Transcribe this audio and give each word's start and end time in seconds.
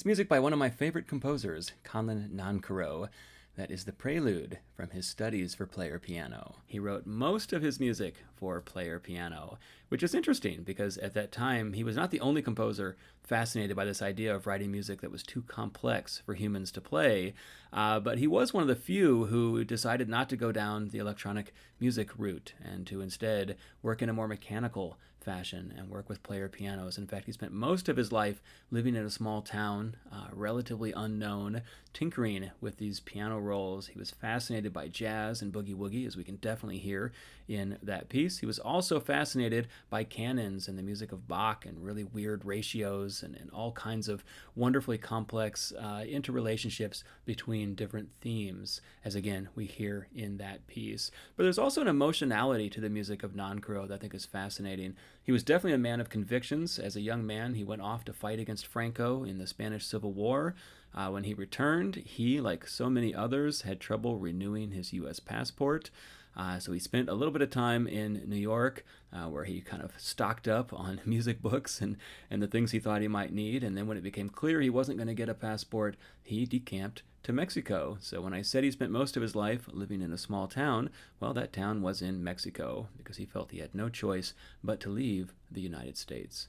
That's 0.00 0.06
music 0.06 0.30
by 0.30 0.40
one 0.40 0.54
of 0.54 0.58
my 0.58 0.70
favorite 0.70 1.06
composers, 1.06 1.72
Conlon 1.84 2.30
Nancarrow. 2.30 3.10
That 3.58 3.70
is 3.70 3.84
the 3.84 3.92
prelude 3.92 4.58
from 4.74 4.88
his 4.88 5.06
studies 5.06 5.54
for 5.54 5.66
player 5.66 5.98
piano. 5.98 6.54
He 6.64 6.78
wrote 6.78 7.04
most 7.04 7.52
of 7.52 7.60
his 7.60 7.78
music 7.78 8.14
for 8.34 8.62
player 8.62 8.98
piano, 8.98 9.58
which 9.90 10.02
is 10.02 10.14
interesting 10.14 10.62
because 10.62 10.96
at 10.96 11.12
that 11.12 11.32
time 11.32 11.74
he 11.74 11.84
was 11.84 11.96
not 11.96 12.10
the 12.12 12.20
only 12.20 12.40
composer 12.40 12.96
fascinated 13.22 13.76
by 13.76 13.84
this 13.84 14.00
idea 14.00 14.34
of 14.34 14.46
writing 14.46 14.72
music 14.72 15.02
that 15.02 15.10
was 15.10 15.22
too 15.22 15.42
complex 15.42 16.22
for 16.24 16.32
humans 16.32 16.72
to 16.72 16.80
play, 16.80 17.34
uh, 17.70 18.00
but 18.00 18.16
he 18.16 18.26
was 18.26 18.54
one 18.54 18.62
of 18.62 18.68
the 18.68 18.76
few 18.76 19.26
who 19.26 19.62
decided 19.64 20.08
not 20.08 20.30
to 20.30 20.36
go 20.36 20.50
down 20.50 20.88
the 20.88 20.98
electronic 20.98 21.52
music 21.78 22.08
route 22.16 22.54
and 22.64 22.86
to 22.86 23.02
instead 23.02 23.54
work 23.82 24.00
in 24.00 24.08
a 24.08 24.14
more 24.14 24.28
mechanical 24.28 24.96
fashion 25.22 25.72
and 25.76 25.88
work 25.88 26.08
with 26.08 26.22
player 26.22 26.48
pianos. 26.48 26.98
In 26.98 27.06
fact, 27.06 27.26
he 27.26 27.32
spent 27.32 27.52
most 27.52 27.88
of 27.88 27.96
his 27.96 28.12
life 28.12 28.42
living 28.70 28.94
in 28.94 29.04
a 29.04 29.10
small 29.10 29.42
town, 29.42 29.96
uh, 30.12 30.28
relatively 30.32 30.92
unknown, 30.92 31.62
tinkering 31.92 32.50
with 32.60 32.78
these 32.78 33.00
piano 33.00 33.38
rolls. 33.38 33.88
He 33.88 33.98
was 33.98 34.10
fascinated 34.10 34.72
by 34.72 34.88
jazz 34.88 35.42
and 35.42 35.52
boogie 35.52 35.74
woogie, 35.74 36.06
as 36.06 36.16
we 36.16 36.24
can 36.24 36.36
definitely 36.36 36.78
hear 36.78 37.12
in 37.50 37.76
that 37.82 38.08
piece. 38.08 38.38
He 38.38 38.46
was 38.46 38.60
also 38.60 39.00
fascinated 39.00 39.66
by 39.90 40.04
canons 40.04 40.68
and 40.68 40.78
the 40.78 40.84
music 40.84 41.10
of 41.10 41.26
Bach 41.26 41.66
and 41.66 41.84
really 41.84 42.04
weird 42.04 42.44
ratios 42.44 43.24
and, 43.24 43.34
and 43.34 43.50
all 43.50 43.72
kinds 43.72 44.08
of 44.08 44.22
wonderfully 44.54 44.98
complex 44.98 45.72
uh, 45.76 46.04
interrelationships 46.06 47.02
between 47.24 47.74
different 47.74 48.10
themes, 48.20 48.80
as 49.04 49.16
again 49.16 49.48
we 49.56 49.66
hear 49.66 50.06
in 50.14 50.38
that 50.38 50.64
piece. 50.68 51.10
But 51.36 51.42
there's 51.42 51.58
also 51.58 51.80
an 51.80 51.88
emotionality 51.88 52.70
to 52.70 52.80
the 52.80 52.88
music 52.88 53.24
of 53.24 53.32
Nancarrow 53.32 53.88
that 53.88 53.94
I 53.94 53.98
think 53.98 54.14
is 54.14 54.24
fascinating. 54.24 54.94
He 55.20 55.32
was 55.32 55.42
definitely 55.42 55.74
a 55.74 55.78
man 55.78 56.00
of 56.00 56.08
convictions. 56.08 56.78
As 56.78 56.94
a 56.94 57.00
young 57.00 57.26
man, 57.26 57.54
he 57.54 57.64
went 57.64 57.82
off 57.82 58.04
to 58.04 58.12
fight 58.12 58.38
against 58.38 58.66
Franco 58.66 59.24
in 59.24 59.38
the 59.38 59.46
Spanish 59.48 59.84
Civil 59.84 60.12
War. 60.12 60.54
Uh, 60.94 61.08
when 61.08 61.24
he 61.24 61.34
returned, 61.34 61.96
he, 61.96 62.40
like 62.40 62.66
so 62.66 62.90
many 62.90 63.14
others, 63.14 63.62
had 63.62 63.80
trouble 63.80 64.18
renewing 64.18 64.72
his 64.72 64.92
U.S. 64.92 65.20
passport. 65.20 65.90
Uh, 66.36 66.58
so 66.58 66.72
he 66.72 66.78
spent 66.78 67.08
a 67.08 67.14
little 67.14 67.32
bit 67.32 67.42
of 67.42 67.50
time 67.50 67.86
in 67.86 68.22
New 68.26 68.36
York, 68.36 68.84
uh, 69.12 69.24
where 69.24 69.44
he 69.44 69.60
kind 69.60 69.82
of 69.82 69.92
stocked 69.98 70.46
up 70.46 70.72
on 70.72 71.00
music 71.06 71.42
books 71.42 71.80
and, 71.80 71.96
and 72.30 72.42
the 72.42 72.46
things 72.46 72.70
he 72.70 72.78
thought 72.78 73.02
he 73.02 73.08
might 73.08 73.32
need. 73.32 73.64
And 73.64 73.76
then 73.76 73.86
when 73.86 73.96
it 73.96 74.02
became 74.02 74.28
clear 74.28 74.60
he 74.60 74.70
wasn't 74.70 74.98
going 74.98 75.08
to 75.08 75.14
get 75.14 75.28
a 75.28 75.34
passport, 75.34 75.96
he 76.22 76.46
decamped 76.46 77.02
to 77.22 77.32
Mexico. 77.32 77.98
So 78.00 78.20
when 78.20 78.32
I 78.32 78.42
said 78.42 78.64
he 78.64 78.70
spent 78.70 78.90
most 78.90 79.16
of 79.16 79.22
his 79.22 79.36
life 79.36 79.68
living 79.72 80.00
in 80.00 80.12
a 80.12 80.18
small 80.18 80.48
town, 80.48 80.90
well, 81.18 81.34
that 81.34 81.52
town 81.52 81.82
was 81.82 82.00
in 82.00 82.24
Mexico 82.24 82.88
because 82.96 83.18
he 83.18 83.26
felt 83.26 83.50
he 83.50 83.58
had 83.58 83.74
no 83.74 83.88
choice 83.88 84.32
but 84.64 84.80
to 84.80 84.88
leave 84.88 85.34
the 85.50 85.60
United 85.60 85.96
States. 85.96 86.48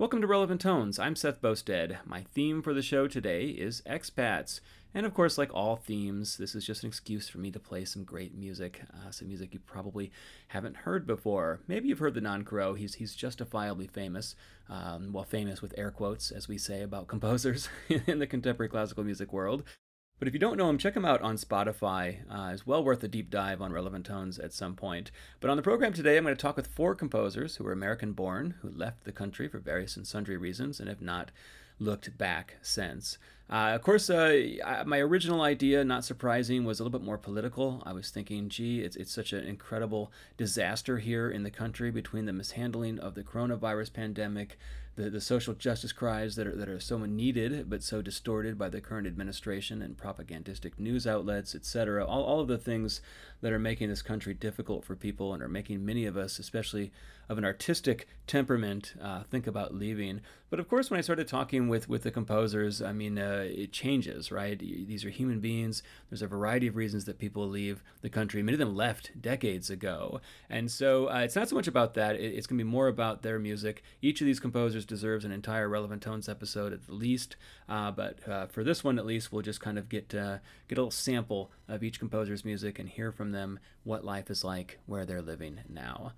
Welcome 0.00 0.22
to 0.22 0.26
Relevant 0.26 0.62
Tones. 0.62 0.98
I'm 0.98 1.14
Seth 1.14 1.42
Boustead. 1.42 1.98
My 2.06 2.22
theme 2.22 2.62
for 2.62 2.72
the 2.72 2.80
show 2.80 3.06
today 3.06 3.48
is 3.48 3.82
expats. 3.82 4.60
And 4.92 5.06
of 5.06 5.14
course, 5.14 5.38
like 5.38 5.54
all 5.54 5.76
themes, 5.76 6.36
this 6.36 6.54
is 6.54 6.64
just 6.64 6.82
an 6.82 6.88
excuse 6.88 7.28
for 7.28 7.38
me 7.38 7.50
to 7.52 7.60
play 7.60 7.84
some 7.84 8.02
great 8.02 8.34
music, 8.34 8.82
uh, 8.92 9.10
some 9.10 9.28
music 9.28 9.54
you 9.54 9.60
probably 9.60 10.10
haven't 10.48 10.78
heard 10.78 11.06
before. 11.06 11.60
Maybe 11.68 11.88
you've 11.88 12.00
heard 12.00 12.14
the 12.14 12.20
Nancarrow. 12.20 12.76
He's 12.76 12.94
he's 12.94 13.14
justifiably 13.14 13.86
famous, 13.86 14.34
um, 14.68 15.12
well, 15.12 15.24
famous 15.24 15.62
with 15.62 15.74
air 15.78 15.90
quotes, 15.90 16.30
as 16.32 16.48
we 16.48 16.58
say 16.58 16.82
about 16.82 17.06
composers 17.08 17.68
in 18.06 18.18
the 18.18 18.26
contemporary 18.26 18.68
classical 18.68 19.04
music 19.04 19.32
world. 19.32 19.62
But 20.18 20.28
if 20.28 20.34
you 20.34 20.40
don't 20.40 20.58
know 20.58 20.68
him, 20.68 20.76
check 20.76 20.94
him 20.94 21.06
out 21.06 21.22
on 21.22 21.36
Spotify. 21.36 22.18
Uh, 22.30 22.50
it's 22.52 22.66
well 22.66 22.84
worth 22.84 23.02
a 23.02 23.08
deep 23.08 23.30
dive 23.30 23.62
on 23.62 23.72
relevant 23.72 24.04
tones 24.04 24.38
at 24.38 24.52
some 24.52 24.76
point. 24.76 25.10
But 25.40 25.48
on 25.48 25.56
the 25.56 25.62
program 25.62 25.94
today, 25.94 26.18
I'm 26.18 26.24
going 26.24 26.36
to 26.36 26.40
talk 26.40 26.56
with 26.56 26.66
four 26.66 26.94
composers 26.94 27.56
who 27.56 27.64
were 27.64 27.72
American 27.72 28.12
born, 28.12 28.56
who 28.60 28.68
left 28.68 29.04
the 29.04 29.12
country 29.12 29.48
for 29.48 29.58
various 29.58 29.96
and 29.96 30.06
sundry 30.06 30.36
reasons, 30.36 30.78
and 30.78 30.90
have 30.90 31.00
not 31.00 31.30
looked 31.78 32.18
back 32.18 32.56
since. 32.60 33.16
Uh, 33.50 33.72
of 33.74 33.82
course, 33.82 34.08
uh, 34.08 34.84
my 34.86 34.98
original 34.98 35.42
idea, 35.42 35.84
not 35.84 36.04
surprising, 36.04 36.64
was 36.64 36.78
a 36.78 36.84
little 36.84 36.96
bit 36.96 37.04
more 37.04 37.18
political. 37.18 37.82
I 37.84 37.92
was 37.92 38.08
thinking, 38.10 38.48
gee, 38.48 38.80
it's, 38.82 38.94
it's 38.94 39.10
such 39.10 39.32
an 39.32 39.44
incredible 39.44 40.12
disaster 40.36 40.98
here 40.98 41.28
in 41.28 41.42
the 41.42 41.50
country 41.50 41.90
between 41.90 42.26
the 42.26 42.32
mishandling 42.32 43.00
of 43.00 43.16
the 43.16 43.24
coronavirus 43.24 43.92
pandemic, 43.92 44.56
the, 44.94 45.10
the 45.10 45.20
social 45.20 45.54
justice 45.54 45.90
cries 45.90 46.36
that 46.36 46.46
are, 46.46 46.54
that 46.54 46.68
are 46.68 46.78
so 46.78 46.98
needed 46.98 47.68
but 47.68 47.82
so 47.82 48.00
distorted 48.02 48.56
by 48.56 48.68
the 48.68 48.80
current 48.80 49.08
administration 49.08 49.82
and 49.82 49.98
propagandistic 49.98 50.78
news 50.78 51.04
outlets, 51.04 51.52
etc. 51.52 52.06
All, 52.06 52.22
all 52.22 52.38
of 52.38 52.46
the 52.46 52.58
things 52.58 53.00
that 53.40 53.52
are 53.52 53.58
making 53.58 53.88
this 53.88 54.02
country 54.02 54.34
difficult 54.34 54.84
for 54.84 54.94
people 54.94 55.32
and 55.34 55.42
are 55.42 55.48
making 55.48 55.84
many 55.84 56.06
of 56.06 56.16
us, 56.16 56.38
especially 56.38 56.92
of 57.30 57.38
an 57.38 57.44
artistic 57.44 58.08
temperament, 58.26 58.94
uh, 59.00 59.22
think 59.22 59.46
about 59.46 59.72
leaving. 59.72 60.20
But 60.50 60.58
of 60.58 60.68
course, 60.68 60.90
when 60.90 60.98
I 60.98 61.00
started 61.00 61.28
talking 61.28 61.68
with, 61.68 61.88
with 61.88 62.02
the 62.02 62.10
composers, 62.10 62.82
I 62.82 62.92
mean, 62.92 63.20
uh, 63.20 63.44
it 63.46 63.70
changes, 63.70 64.32
right? 64.32 64.58
These 64.58 65.04
are 65.04 65.10
human 65.10 65.38
beings. 65.38 65.84
There's 66.08 66.22
a 66.22 66.26
variety 66.26 66.66
of 66.66 66.74
reasons 66.74 67.04
that 67.04 67.20
people 67.20 67.46
leave 67.46 67.84
the 68.02 68.10
country. 68.10 68.42
Many 68.42 68.54
of 68.54 68.58
them 68.58 68.74
left 68.74 69.12
decades 69.22 69.70
ago. 69.70 70.20
And 70.48 70.68
so 70.68 71.08
uh, 71.08 71.18
it's 71.18 71.36
not 71.36 71.48
so 71.48 71.54
much 71.54 71.68
about 71.68 71.94
that. 71.94 72.16
It's 72.16 72.48
going 72.48 72.58
to 72.58 72.64
be 72.64 72.68
more 72.68 72.88
about 72.88 73.22
their 73.22 73.38
music. 73.38 73.84
Each 74.02 74.20
of 74.20 74.26
these 74.26 74.40
composers 74.40 74.84
deserves 74.84 75.24
an 75.24 75.30
entire 75.30 75.68
Relevant 75.68 76.02
Tones 76.02 76.28
episode 76.28 76.72
at 76.72 76.88
the 76.88 76.94
least. 76.94 77.36
Uh, 77.68 77.92
but 77.92 78.28
uh, 78.28 78.46
for 78.46 78.64
this 78.64 78.82
one, 78.82 78.98
at 78.98 79.06
least, 79.06 79.32
we'll 79.32 79.42
just 79.42 79.60
kind 79.60 79.78
of 79.78 79.88
get, 79.88 80.12
uh, 80.16 80.38
get 80.66 80.78
a 80.78 80.80
little 80.80 80.90
sample 80.90 81.52
of 81.68 81.84
each 81.84 82.00
composer's 82.00 82.44
music 82.44 82.80
and 82.80 82.88
hear 82.88 83.12
from 83.12 83.29
them 83.32 83.58
what 83.84 84.04
life 84.04 84.30
is 84.30 84.44
like 84.44 84.78
where 84.86 85.04
they're 85.04 85.22
living 85.22 85.60
now. 85.68 86.12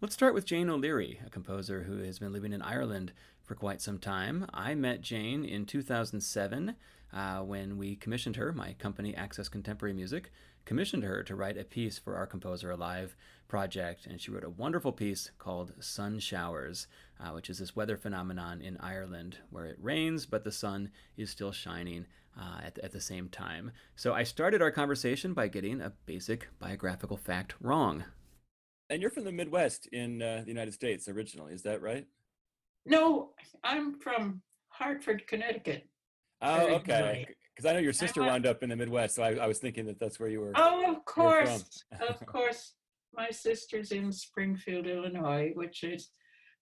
Let's 0.00 0.14
start 0.14 0.32
with 0.32 0.46
Jane 0.46 0.70
O'Leary, 0.70 1.20
a 1.26 1.30
composer 1.30 1.82
who 1.82 1.98
has 1.98 2.18
been 2.18 2.32
living 2.32 2.52
in 2.52 2.62
Ireland 2.62 3.12
for 3.42 3.54
quite 3.54 3.82
some 3.82 3.98
time. 3.98 4.46
I 4.54 4.74
met 4.74 5.02
Jane 5.02 5.44
in 5.44 5.66
2007 5.66 6.74
uh, 7.12 7.40
when 7.40 7.76
we 7.76 7.96
commissioned 7.96 8.36
her, 8.36 8.52
my 8.52 8.72
company 8.74 9.14
Access 9.14 9.48
Contemporary 9.48 9.92
Music, 9.92 10.30
commissioned 10.64 11.04
her 11.04 11.22
to 11.22 11.34
write 11.34 11.58
a 11.58 11.64
piece 11.64 11.98
for 11.98 12.16
our 12.16 12.26
Composer 12.26 12.70
Alive 12.70 13.16
project, 13.48 14.06
and 14.06 14.20
she 14.20 14.30
wrote 14.30 14.44
a 14.44 14.50
wonderful 14.50 14.92
piece 14.92 15.30
called 15.38 15.72
Sun 15.80 16.20
Showers, 16.20 16.86
uh, 17.18 17.30
which 17.30 17.50
is 17.50 17.58
this 17.58 17.74
weather 17.74 17.96
phenomenon 17.96 18.62
in 18.62 18.76
Ireland 18.78 19.38
where 19.50 19.66
it 19.66 19.76
rains 19.80 20.24
but 20.26 20.44
the 20.44 20.52
sun 20.52 20.90
is 21.16 21.30
still 21.30 21.52
shining 21.52 22.06
uh, 22.40 22.60
at, 22.64 22.78
at 22.78 22.92
the 22.92 23.00
same 23.00 23.28
time. 23.28 23.72
So 23.96 24.14
I 24.14 24.22
started 24.22 24.62
our 24.62 24.70
conversation 24.70 25.34
by 25.34 25.48
getting 25.48 25.80
a 25.80 25.92
basic 26.06 26.48
biographical 26.58 27.16
fact 27.16 27.54
wrong. 27.60 28.04
And 28.88 29.02
you're 29.02 29.10
from 29.10 29.24
the 29.24 29.32
Midwest 29.32 29.88
in 29.88 30.22
uh, 30.22 30.42
the 30.44 30.48
United 30.48 30.74
States 30.74 31.08
originally, 31.08 31.52
is 31.52 31.62
that 31.62 31.82
right? 31.82 32.06
No, 32.86 33.30
I'm 33.62 33.98
from 33.98 34.42
Hartford, 34.68 35.26
Connecticut. 35.26 35.86
Oh, 36.42 36.74
okay. 36.76 37.26
Because 37.54 37.70
I 37.70 37.74
know 37.74 37.80
your 37.80 37.92
sister 37.92 38.22
wound 38.22 38.46
up 38.46 38.62
in 38.62 38.70
the 38.70 38.76
Midwest, 38.76 39.16
so 39.16 39.22
I, 39.22 39.34
I, 39.34 39.46
was 39.46 39.58
thinking 39.58 39.86
that 39.86 39.98
that's 39.98 40.18
where 40.18 40.28
you 40.28 40.40
were. 40.40 40.52
Oh, 40.54 40.90
of 40.90 41.04
course, 41.04 41.84
of 42.08 42.24
course. 42.26 42.74
My 43.12 43.30
sister's 43.30 43.90
in 43.90 44.12
Springfield, 44.12 44.86
Illinois, 44.86 45.50
which 45.54 45.82
is 45.82 46.10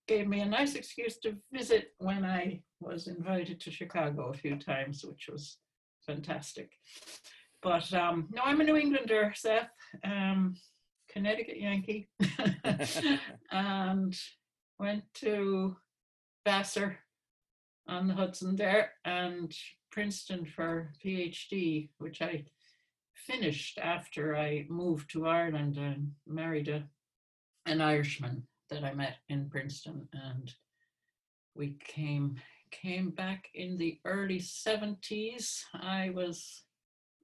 gave 0.07 0.27
me 0.27 0.41
a 0.41 0.47
nice 0.47 0.75
excuse 0.75 1.19
to 1.19 1.37
visit 1.53 1.93
when 1.99 2.25
I 2.25 2.63
was 2.81 3.07
invited 3.07 3.61
to 3.61 3.71
Chicago 3.71 4.31
a 4.31 4.37
few 4.37 4.57
times, 4.57 5.05
which 5.05 5.29
was 5.31 5.59
fantastic. 6.07 6.73
But 7.63 7.93
um, 7.93 8.29
no, 8.33 8.43
I'm 8.45 8.63
a 8.63 8.65
New 8.65 8.77
Englander, 8.77 9.33
Seth. 9.37 9.69
Um, 10.03 10.55
Connecticut 11.11 11.61
Yankee, 11.61 12.09
and 13.51 14.17
went 14.79 15.03
to 15.15 15.77
Vassar 16.47 16.99
on 17.89 18.07
the 18.07 18.15
Hudson 18.15 18.57
there 18.57 18.93
and 19.05 19.53
Princeton 19.91 20.45
for 20.45 20.93
PhD, 21.05 21.91
which 21.99 22.23
I 22.23 22.45
finished 23.15 23.79
after 23.79 24.37
I 24.37 24.67
moved 24.69 25.11
to 25.11 25.27
Ireland 25.27 25.77
and 25.77 26.13
married 26.27 26.69
a, 26.69 26.85
an 27.67 27.81
Irishman 27.81 28.47
that 28.71 28.85
I 28.85 28.95
met 28.95 29.17
in 29.29 29.49
Princeton, 29.51 30.09
and 30.13 30.55
we 31.55 31.77
came 31.85 32.37
came 32.71 33.11
back 33.11 33.49
in 33.55 33.79
the 33.79 33.99
early 34.05 34.39
70s. 34.39 35.63
I 35.75 36.11
was 36.11 36.65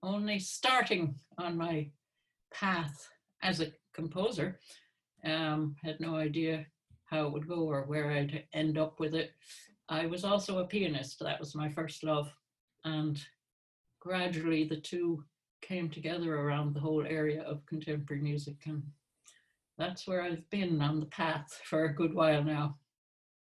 only 0.03 0.39
starting 0.39 1.15
on 1.37 1.57
my 1.57 1.91
path 2.51 3.09
as 3.43 3.61
a 3.61 3.73
composer. 3.93 4.59
Um, 5.25 5.77
had 5.83 6.01
no 6.01 6.17
idea 6.17 6.67
how 7.05 7.27
it 7.27 7.33
would 7.33 7.49
go 7.49 7.61
or 7.61 7.83
where 7.83 8.11
I'd 8.11 8.45
end 8.53 8.79
up 8.79 9.01
with 9.01 9.15
it. 9.15 9.33
I 9.89 10.07
was 10.07 10.25
also 10.25 10.59
a 10.59 10.67
pianist. 10.67 11.19
That 11.21 11.41
was 11.41 11.55
my 11.55 11.69
first 11.69 12.03
love. 12.05 12.33
And 12.85 13.21
gradually 14.01 14.65
the 14.65 14.81
two 14.81 15.25
came 15.63 15.89
together 15.89 16.39
around 16.39 16.75
the 16.75 16.81
whole 16.81 17.05
area 17.07 17.43
of 17.43 17.65
contemporary 17.67 18.23
music. 18.23 18.57
And 18.67 18.83
that's 19.79 20.07
where 20.07 20.23
I've 20.23 20.49
been 20.51 20.81
on 20.81 21.01
the 21.01 21.07
path 21.07 21.61
for 21.65 21.85
a 21.85 21.95
good 21.95 22.15
while 22.15 22.45
now. 22.45 22.77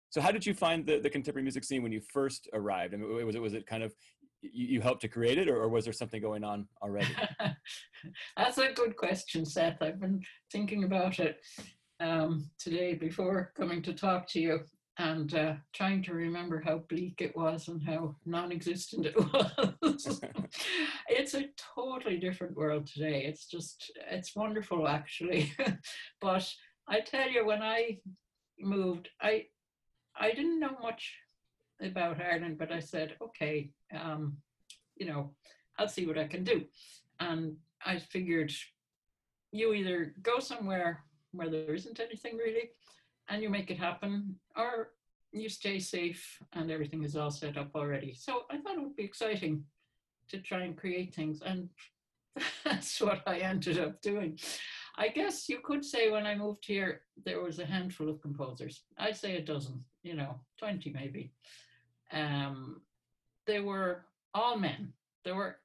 So 0.09 0.21
how 0.21 0.31
did 0.31 0.45
you 0.45 0.53
find 0.53 0.85
the, 0.85 0.99
the 0.99 1.09
contemporary 1.09 1.43
music 1.43 1.63
scene 1.63 1.83
when 1.83 1.91
you 1.91 1.99
first 1.99 2.47
arrived? 2.53 2.93
I 2.93 2.97
mean, 2.97 3.25
was 3.25 3.35
it 3.35 3.41
was 3.41 3.53
it 3.53 3.67
kind 3.67 3.83
of 3.83 3.93
you, 4.41 4.67
you 4.67 4.81
helped 4.81 5.01
to 5.01 5.07
create 5.07 5.37
it, 5.37 5.49
or, 5.49 5.61
or 5.61 5.67
was 5.67 5.83
there 5.83 5.93
something 5.93 6.21
going 6.21 6.43
on 6.43 6.67
already? 6.81 7.13
That's 8.37 8.57
a 8.57 8.71
good 8.73 8.95
question, 8.95 9.45
Seth. 9.45 9.81
I've 9.81 9.99
been 9.99 10.21
thinking 10.51 10.83
about 10.83 11.19
it 11.19 11.41
um, 11.99 12.49
today 12.59 12.93
before 12.93 13.51
coming 13.57 13.81
to 13.83 13.93
talk 13.93 14.27
to 14.29 14.39
you. 14.39 14.59
And 14.97 15.33
uh, 15.33 15.53
trying 15.73 16.01
to 16.03 16.13
remember 16.13 16.61
how 16.65 16.77
bleak 16.89 17.15
it 17.19 17.35
was 17.35 17.67
and 17.67 17.83
how 17.83 18.15
non-existent 18.25 19.05
it 19.05 19.15
was. 19.81 20.21
it's 21.09 21.33
a 21.33 21.49
totally 21.75 22.17
different 22.17 22.55
world 22.55 22.87
today. 22.87 23.25
It's 23.25 23.45
just 23.47 23.91
it's 24.09 24.35
wonderful 24.35 24.87
actually. 24.87 25.53
but 26.21 26.49
I 26.87 27.01
tell 27.01 27.29
you, 27.29 27.45
when 27.45 27.61
I 27.61 27.99
moved, 28.59 29.09
I 29.21 29.45
I 30.17 30.31
didn't 30.31 30.61
know 30.61 30.77
much 30.81 31.13
about 31.81 32.21
Ireland, 32.21 32.57
but 32.57 32.71
I 32.71 32.79
said, 32.79 33.17
okay, 33.21 33.71
um, 33.93 34.37
you 34.95 35.05
know, 35.05 35.31
I'll 35.77 35.89
see 35.89 36.05
what 36.05 36.17
I 36.17 36.27
can 36.27 36.45
do. 36.45 36.63
And 37.19 37.57
I 37.85 37.99
figured 37.99 38.53
you 39.51 39.73
either 39.73 40.13
go 40.21 40.39
somewhere 40.39 41.03
where 41.33 41.49
there 41.49 41.75
isn't 41.75 41.99
anything 41.99 42.37
really 42.37 42.71
and 43.29 43.41
you 43.41 43.49
make 43.49 43.71
it 43.71 43.77
happen, 43.77 44.35
or 44.55 44.89
you 45.31 45.49
stay 45.49 45.79
safe 45.79 46.41
and 46.53 46.71
everything 46.71 47.03
is 47.03 47.15
all 47.15 47.31
set 47.31 47.57
up 47.57 47.71
already. 47.75 48.13
So 48.13 48.43
I 48.49 48.57
thought 48.57 48.77
it 48.77 48.81
would 48.81 48.95
be 48.95 49.03
exciting 49.03 49.63
to 50.29 50.39
try 50.39 50.63
and 50.63 50.77
create 50.77 51.13
things. 51.13 51.41
And 51.45 51.69
that's 52.63 53.01
what 53.01 53.21
I 53.27 53.39
ended 53.39 53.79
up 53.79 54.01
doing. 54.01 54.39
I 54.97 55.09
guess 55.09 55.49
you 55.49 55.59
could 55.63 55.83
say 55.83 56.09
when 56.09 56.25
I 56.25 56.35
moved 56.35 56.65
here, 56.65 57.01
there 57.25 57.41
was 57.41 57.59
a 57.59 57.65
handful 57.65 58.09
of 58.09 58.21
composers. 58.21 58.83
I'd 58.97 59.17
say 59.17 59.35
a 59.35 59.41
dozen, 59.41 59.83
you 60.03 60.13
know, 60.13 60.39
20 60.59 60.91
maybe. 60.91 61.33
Um, 62.13 62.81
they 63.45 63.59
were 63.59 64.05
all 64.33 64.57
men. 64.57 64.93
There 65.25 65.35
were 65.35 65.57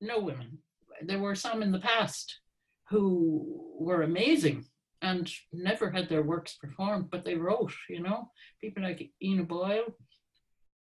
no 0.00 0.18
women. 0.18 0.58
There 1.02 1.20
were 1.20 1.36
some 1.36 1.62
in 1.62 1.70
the 1.70 1.78
past 1.78 2.40
who 2.88 3.76
were 3.78 4.02
amazing 4.02 4.64
and 5.02 5.30
never 5.52 5.90
had 5.90 6.08
their 6.08 6.22
works 6.22 6.54
performed, 6.54 7.10
but 7.10 7.24
they 7.24 7.36
wrote, 7.36 7.72
you 7.88 8.02
know, 8.02 8.30
people 8.60 8.82
like 8.82 9.10
Ina 9.22 9.44
Boyle, 9.44 9.94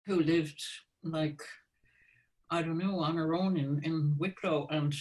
who 0.06 0.21
lived 0.21 0.62
like, 1.04 1.42
I 2.50 2.62
don't 2.62 2.77
know, 2.77 3.00
on 3.00 3.15
her 3.15 3.33
own 3.33 3.57
in, 3.57 3.81
in 3.83 4.15
Wicklow, 4.18 4.68
and 4.69 4.94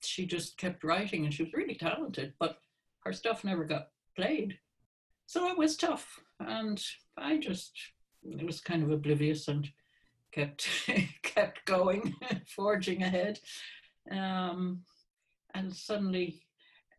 she 0.00 0.26
just 0.26 0.56
kept 0.56 0.84
writing, 0.84 1.24
and 1.24 1.34
she 1.34 1.42
was 1.42 1.52
really 1.52 1.74
talented, 1.74 2.34
but 2.38 2.58
her 3.04 3.12
stuff 3.12 3.44
never 3.44 3.64
got 3.64 3.88
played. 4.16 4.58
So 5.26 5.48
it 5.48 5.58
was 5.58 5.76
tough, 5.76 6.20
and 6.38 6.82
I 7.16 7.38
just 7.38 7.72
it 8.22 8.44
was 8.44 8.60
kind 8.60 8.82
of 8.82 8.90
oblivious 8.90 9.48
and 9.48 9.68
kept 10.32 10.68
kept 11.22 11.64
going, 11.64 12.14
forging 12.54 13.02
ahead. 13.02 13.40
Um, 14.10 14.82
and 15.54 15.72
suddenly 15.72 16.42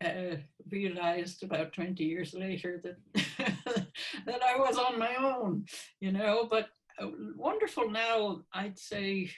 uh, 0.03 0.37
realized 0.69 1.43
about 1.43 1.73
20 1.73 2.03
years 2.03 2.33
later 2.33 2.81
that 2.83 2.97
that 4.25 4.41
I 4.43 4.57
was 4.57 4.77
on 4.77 4.99
my 4.99 5.15
own, 5.15 5.65
you 5.99 6.11
know. 6.11 6.47
But 6.49 6.69
uh, 7.01 7.07
wonderful 7.35 7.89
now, 7.89 8.41
I'd 8.53 8.77
say 8.77 9.31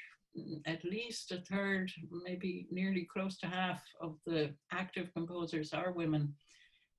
at 0.66 0.84
least 0.84 1.32
a 1.32 1.38
third, 1.38 1.92
maybe 2.24 2.68
nearly 2.72 3.08
close 3.12 3.38
to 3.40 3.48
half 3.48 3.84
of 4.02 4.18
the 4.26 4.54
active 4.72 5.14
composers 5.14 5.74
are 5.74 5.92
women, 5.92 6.34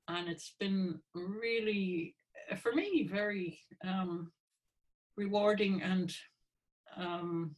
and 0.09 0.29
it's 0.29 0.55
been 0.59 1.01
really, 1.15 2.15
uh, 2.51 2.57
for 2.57 2.73
me, 2.73 3.09
very 3.11 3.61
um, 3.87 4.31
rewarding 5.17 5.83
and 5.83 6.15
um, 6.97 7.55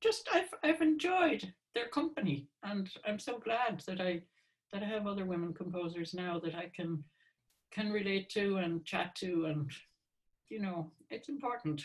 just 0.00 0.28
I've 0.32 0.54
I've 0.62 0.80
enjoyed 0.80 1.52
their 1.74 1.88
company, 1.88 2.48
and 2.62 2.88
I'm 3.06 3.18
so 3.18 3.38
glad 3.38 3.82
that 3.86 4.00
I 4.00 4.22
that 4.72 4.82
I 4.82 4.86
have 4.86 5.06
other 5.06 5.24
women 5.24 5.54
composers 5.54 6.14
now 6.14 6.38
that 6.40 6.54
I 6.54 6.70
can 6.74 7.04
can 7.70 7.92
relate 7.92 8.30
to 8.30 8.56
and 8.56 8.84
chat 8.84 9.14
to, 9.16 9.46
and 9.46 9.70
you 10.48 10.60
know, 10.60 10.90
it's 11.10 11.28
important. 11.28 11.84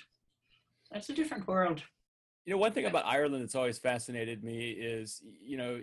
that's 0.92 1.10
a 1.10 1.14
different 1.14 1.48
world. 1.48 1.82
You 2.46 2.52
know, 2.52 2.58
one 2.58 2.72
thing 2.74 2.86
about 2.86 3.06
Ireland 3.06 3.44
that's 3.44 3.56
always 3.56 3.78
fascinated 3.78 4.44
me 4.44 4.72
is, 4.72 5.22
you 5.42 5.58
know, 5.58 5.80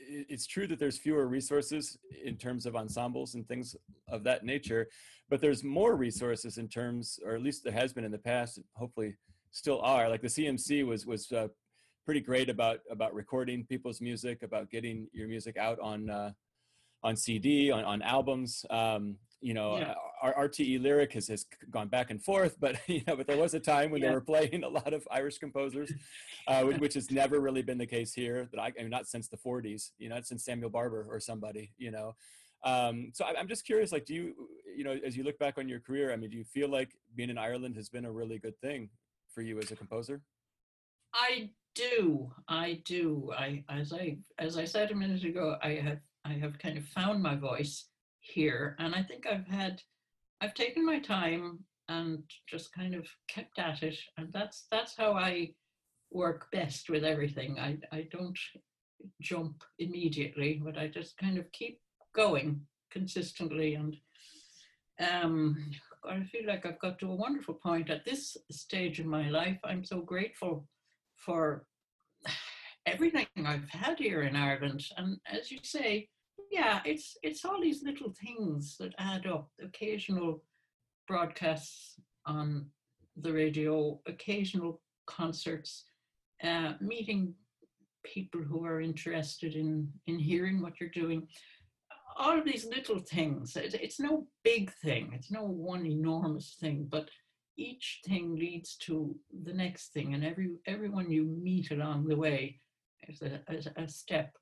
it's 0.00 0.46
true 0.46 0.66
that 0.66 0.78
there's 0.78 0.98
fewer 0.98 1.28
resources 1.28 1.98
in 2.24 2.36
terms 2.36 2.66
of 2.66 2.74
ensembles 2.74 3.34
and 3.34 3.46
things 3.46 3.76
of 4.08 4.24
that 4.24 4.44
nature, 4.44 4.88
but 5.28 5.40
there's 5.40 5.62
more 5.62 5.94
resources 5.94 6.58
in 6.58 6.68
terms, 6.68 7.20
or 7.24 7.34
at 7.34 7.42
least 7.42 7.62
there 7.62 7.72
has 7.72 7.92
been 7.92 8.04
in 8.04 8.10
the 8.10 8.18
past, 8.18 8.56
and 8.56 8.66
hopefully 8.74 9.16
still 9.52 9.80
are. 9.82 10.08
Like 10.08 10.22
the 10.22 10.28
CMC 10.28 10.84
was 10.84 11.06
was 11.06 11.30
uh, 11.30 11.48
pretty 12.10 12.20
great 12.20 12.50
about 12.50 12.80
about 12.90 13.14
recording 13.14 13.64
people's 13.64 14.00
music, 14.00 14.42
about 14.42 14.68
getting 14.68 15.06
your 15.12 15.28
music 15.28 15.56
out 15.56 15.78
on 15.78 16.10
uh, 16.10 16.32
on 17.04 17.14
CD, 17.14 17.70
on, 17.70 17.84
on 17.84 18.02
albums. 18.02 18.66
Um, 18.68 19.14
you 19.40 19.54
know, 19.54 19.78
yeah. 19.78 19.94
our 20.20 20.48
RTE 20.48 20.82
lyric 20.82 21.12
has, 21.12 21.28
has 21.28 21.46
gone 21.70 21.86
back 21.86 22.10
and 22.10 22.20
forth, 22.20 22.56
but 22.58 22.80
you 22.88 23.02
know, 23.06 23.14
but 23.14 23.28
there 23.28 23.36
was 23.36 23.54
a 23.54 23.60
time 23.60 23.92
when 23.92 24.02
yeah. 24.02 24.08
they 24.08 24.14
were 24.14 24.20
playing 24.20 24.64
a 24.64 24.68
lot 24.68 24.92
of 24.92 25.06
Irish 25.08 25.38
composers, 25.38 25.92
uh, 26.48 26.64
which 26.64 26.94
has 26.94 27.12
never 27.12 27.38
really 27.38 27.62
been 27.62 27.78
the 27.78 27.86
case 27.86 28.12
here. 28.12 28.48
That 28.50 28.60
I, 28.60 28.72
I 28.76 28.80
mean, 28.82 28.90
not 28.90 29.06
since 29.06 29.28
the 29.28 29.36
'40s, 29.36 29.90
you 29.98 30.08
know, 30.08 30.16
not 30.16 30.26
since 30.26 30.44
Samuel 30.44 30.70
Barber 30.70 31.06
or 31.08 31.20
somebody, 31.20 31.70
you 31.78 31.92
know. 31.92 32.16
Um, 32.64 33.12
so 33.14 33.24
I'm 33.24 33.46
just 33.46 33.64
curious, 33.64 33.92
like, 33.92 34.04
do 34.04 34.14
you, 34.14 34.34
you 34.76 34.82
know, 34.82 34.98
as 35.06 35.16
you 35.16 35.22
look 35.22 35.38
back 35.38 35.58
on 35.58 35.68
your 35.68 35.78
career, 35.78 36.12
I 36.12 36.16
mean, 36.16 36.30
do 36.30 36.36
you 36.36 36.44
feel 36.44 36.68
like 36.68 36.90
being 37.14 37.30
in 37.30 37.38
Ireland 37.38 37.76
has 37.76 37.88
been 37.88 38.04
a 38.04 38.10
really 38.10 38.40
good 38.40 38.60
thing 38.60 38.90
for 39.32 39.42
you 39.42 39.60
as 39.60 39.70
a 39.70 39.76
composer? 39.76 40.22
I 41.14 41.50
do, 41.74 42.32
I 42.48 42.82
do. 42.84 43.32
I, 43.36 43.64
as 43.68 43.92
I, 43.92 44.18
as 44.38 44.56
I 44.56 44.64
said 44.64 44.90
a 44.90 44.94
minute 44.94 45.24
ago, 45.24 45.56
I 45.62 45.74
have, 45.74 45.98
I 46.24 46.32
have 46.34 46.58
kind 46.58 46.76
of 46.78 46.84
found 46.84 47.22
my 47.22 47.36
voice 47.36 47.86
here, 48.20 48.76
and 48.78 48.94
I 48.94 49.02
think 49.02 49.26
I've 49.26 49.46
had, 49.46 49.82
I've 50.40 50.54
taken 50.54 50.84
my 50.84 51.00
time 51.00 51.60
and 51.88 52.22
just 52.46 52.72
kind 52.72 52.94
of 52.94 53.06
kept 53.28 53.58
at 53.58 53.82
it, 53.82 53.98
and 54.16 54.32
that's 54.32 54.66
that's 54.70 54.96
how 54.96 55.12
I 55.12 55.54
work 56.10 56.50
best 56.52 56.90
with 56.90 57.04
everything. 57.04 57.58
I, 57.58 57.78
I 57.92 58.08
don't 58.12 58.38
jump 59.20 59.62
immediately, 59.78 60.60
but 60.62 60.76
I 60.76 60.88
just 60.88 61.16
kind 61.16 61.38
of 61.38 61.50
keep 61.52 61.80
going 62.14 62.60
consistently 62.90 63.74
and 63.74 63.96
um, 65.00 65.56
I 66.08 66.22
feel 66.24 66.46
like 66.46 66.66
I've 66.66 66.78
got 66.80 66.98
to 66.98 67.10
a 67.10 67.14
wonderful 67.14 67.54
point 67.54 67.88
at 67.90 68.04
this 68.04 68.36
stage 68.50 69.00
in 69.00 69.08
my 69.08 69.30
life. 69.30 69.58
I'm 69.64 69.84
so 69.84 70.00
grateful 70.00 70.66
for 71.24 71.64
everything 72.86 73.26
I've 73.44 73.68
had 73.68 73.98
here 73.98 74.22
in 74.22 74.36
Ireland. 74.36 74.84
And 74.96 75.18
as 75.30 75.50
you 75.50 75.58
say, 75.62 76.08
yeah, 76.50 76.80
it's 76.84 77.16
it's 77.22 77.44
all 77.44 77.60
these 77.60 77.82
little 77.82 78.12
things 78.12 78.76
that 78.80 78.94
add 78.98 79.26
up. 79.26 79.48
Occasional 79.62 80.42
broadcasts 81.06 82.00
on 82.26 82.66
the 83.16 83.32
radio, 83.32 84.00
occasional 84.06 84.80
concerts, 85.06 85.84
uh, 86.42 86.72
meeting 86.80 87.34
people 88.04 88.40
who 88.40 88.64
are 88.64 88.80
interested 88.80 89.54
in 89.54 89.88
in 90.06 90.18
hearing 90.18 90.60
what 90.60 90.80
you're 90.80 90.90
doing 90.90 91.28
all 92.20 92.38
of 92.38 92.44
these 92.44 92.66
little 92.66 92.98
things. 92.98 93.56
It's 93.56 93.98
no 93.98 94.26
big 94.44 94.70
thing. 94.82 95.12
It's 95.14 95.30
no 95.30 95.44
one 95.44 95.86
enormous 95.86 96.56
thing, 96.60 96.86
but 96.90 97.08
each 97.60 98.00
thing 98.06 98.34
leads 98.36 98.76
to 98.76 99.14
the 99.44 99.52
next 99.52 99.92
thing, 99.92 100.14
and 100.14 100.24
every 100.24 100.50
everyone 100.66 101.10
you 101.10 101.24
meet 101.24 101.70
along 101.70 102.06
the 102.06 102.16
way 102.16 102.60
is 103.08 103.22
a, 103.22 103.40
a 103.76 103.88
step 103.88 104.36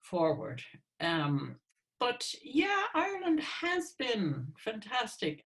forward. 0.00 0.62
Um, 1.00 1.56
but 1.98 2.22
yeah, 2.42 2.82
Ireland 2.94 3.40
has 3.40 3.94
been 3.98 4.48
fantastic. 4.58 5.44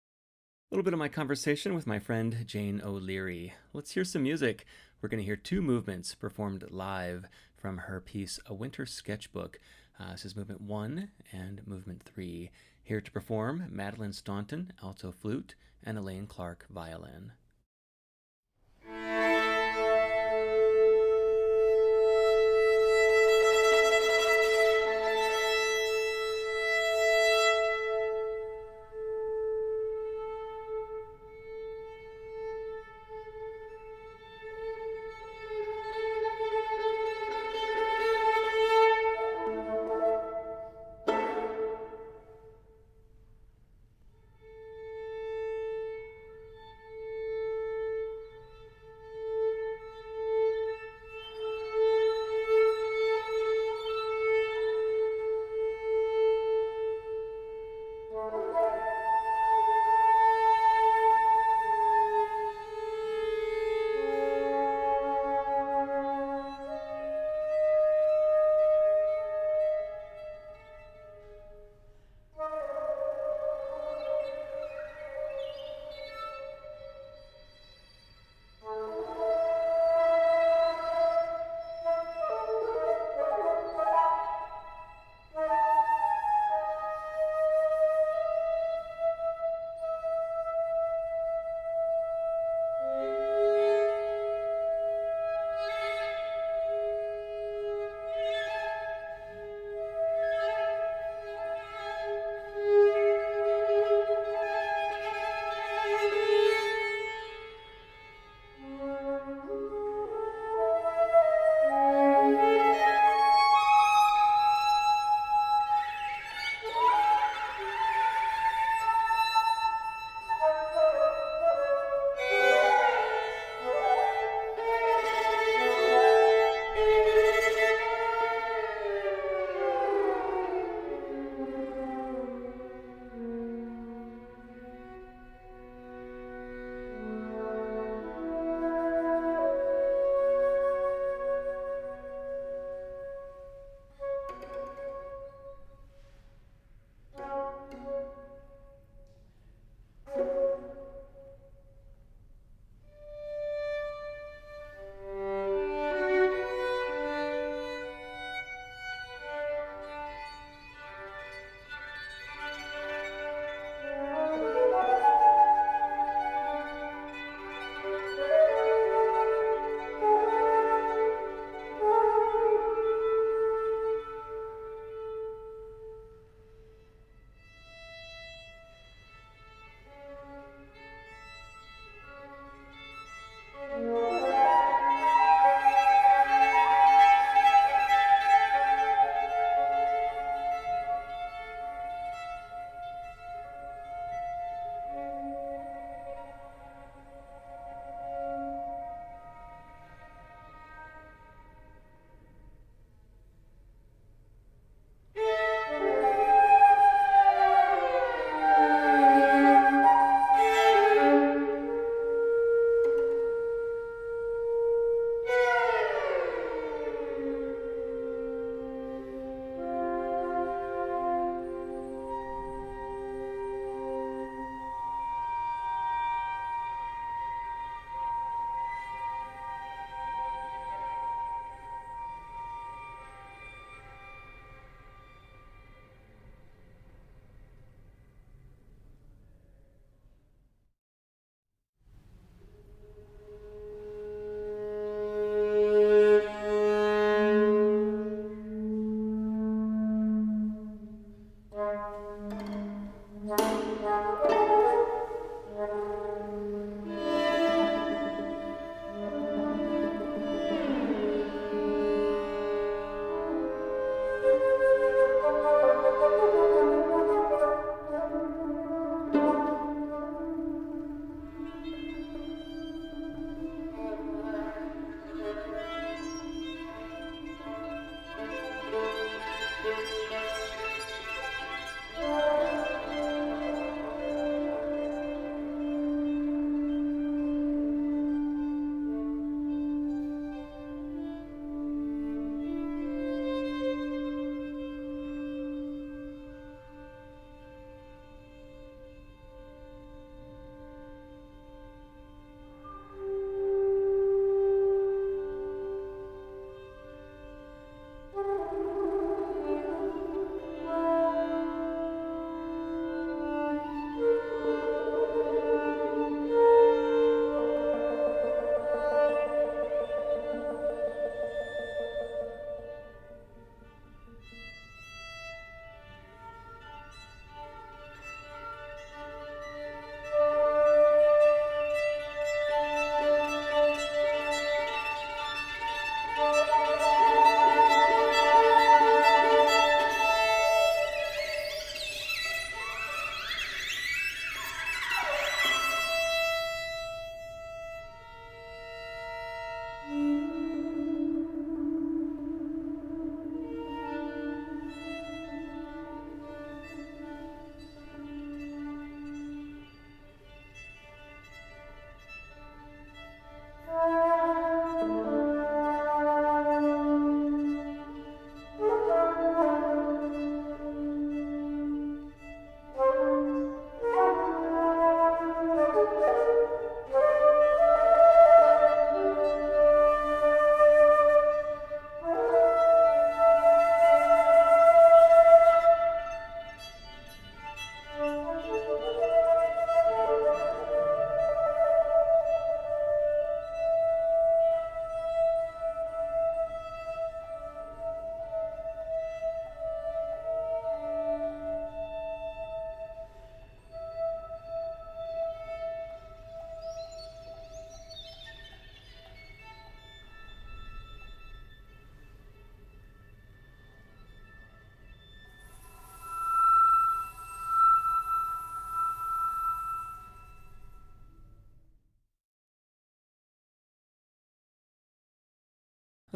A 0.71 0.75
little 0.75 0.85
bit 0.85 0.93
of 0.93 0.99
my 0.99 1.09
conversation 1.09 1.75
with 1.75 1.87
my 1.87 1.99
friend 1.99 2.45
Jane 2.47 2.81
O'Leary. 2.85 3.55
Let's 3.73 3.93
hear 3.93 4.05
some 4.05 4.23
music. 4.23 4.67
We're 5.01 5.09
going 5.09 5.21
to 5.21 5.25
hear 5.25 5.37
two 5.37 5.63
movements 5.63 6.15
performed 6.15 6.65
live 6.71 7.25
from 7.57 7.79
her 7.79 8.01
piece, 8.01 8.39
A 8.47 8.55
Winter 8.55 8.87
Sketchbook. 8.87 9.59
Uh, 9.99 10.13
this 10.13 10.25
is 10.25 10.37
movement 10.37 10.61
one 10.61 11.11
and 11.33 11.67
movement 11.67 12.03
three. 12.03 12.51
Here 12.83 13.01
to 13.01 13.11
perform 13.11 13.67
Madeline 13.71 14.13
Staunton, 14.13 14.73
alto 14.83 15.11
flute, 15.13 15.55
and 15.85 15.99
Elaine 15.99 16.27
Clark, 16.27 16.67
violin. 16.71 17.33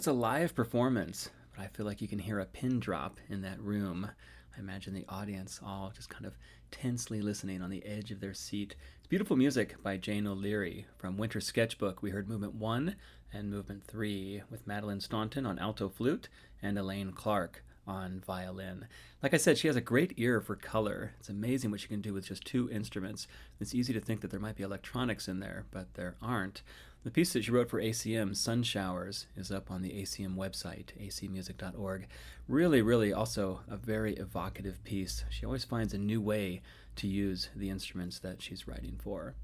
That's 0.02 0.08
a 0.08 0.12
live 0.20 0.56
performance, 0.56 1.30
but 1.54 1.62
I 1.62 1.68
feel 1.68 1.86
like 1.86 2.02
you 2.02 2.08
can 2.08 2.18
hear 2.18 2.40
a 2.40 2.44
pin 2.44 2.80
drop 2.80 3.20
in 3.28 3.42
that 3.42 3.60
room. 3.60 4.10
I 4.56 4.58
imagine 4.58 4.94
the 4.94 5.04
audience 5.08 5.60
all 5.64 5.92
just 5.94 6.08
kind 6.08 6.26
of 6.26 6.36
tensely 6.72 7.20
listening 7.20 7.62
on 7.62 7.70
the 7.70 7.86
edge 7.86 8.10
of 8.10 8.18
their 8.18 8.34
seat. 8.34 8.74
It's 8.98 9.06
beautiful 9.06 9.36
music 9.36 9.80
by 9.80 9.98
Jane 9.98 10.26
O'Leary. 10.26 10.86
From 10.98 11.16
Winter 11.16 11.40
Sketchbook, 11.40 12.02
we 12.02 12.10
heard 12.10 12.28
Movement 12.28 12.56
1 12.56 12.96
and 13.32 13.48
Movement 13.48 13.84
3 13.86 14.42
with 14.50 14.66
Madeline 14.66 14.98
Staunton 14.98 15.46
on 15.46 15.60
alto 15.60 15.88
flute 15.88 16.28
and 16.60 16.76
Elaine 16.76 17.12
Clark 17.12 17.62
on 17.86 18.22
violin. 18.26 18.88
Like 19.22 19.34
I 19.34 19.36
said, 19.36 19.56
she 19.56 19.68
has 19.68 19.76
a 19.76 19.80
great 19.80 20.14
ear 20.16 20.40
for 20.40 20.56
color. 20.56 21.12
It's 21.20 21.28
amazing 21.28 21.70
what 21.70 21.78
she 21.78 21.86
can 21.86 22.00
do 22.00 22.12
with 22.12 22.26
just 22.26 22.44
two 22.44 22.68
instruments. 22.70 23.28
It's 23.60 23.72
easy 23.72 23.92
to 23.92 24.00
think 24.00 24.20
that 24.20 24.32
there 24.32 24.40
might 24.40 24.56
be 24.56 24.64
electronics 24.64 25.28
in 25.28 25.38
there, 25.38 25.64
but 25.70 25.94
there 25.94 26.16
aren't. 26.20 26.62
The 27.04 27.10
piece 27.10 27.32
that 27.32 27.42
she 27.42 27.50
wrote 27.50 27.68
for 27.68 27.82
ACM, 27.82 28.36
Sun 28.36 28.62
Showers, 28.62 29.26
is 29.36 29.50
up 29.50 29.72
on 29.72 29.82
the 29.82 29.90
ACM 29.90 30.36
website, 30.36 30.90
acmusic.org. 31.00 32.06
Really, 32.46 32.80
really 32.80 33.12
also 33.12 33.60
a 33.68 33.76
very 33.76 34.14
evocative 34.14 34.84
piece. 34.84 35.24
She 35.28 35.44
always 35.44 35.64
finds 35.64 35.92
a 35.92 35.98
new 35.98 36.20
way 36.20 36.62
to 36.94 37.08
use 37.08 37.48
the 37.56 37.70
instruments 37.70 38.20
that 38.20 38.40
she's 38.40 38.68
writing 38.68 39.00
for. 39.02 39.34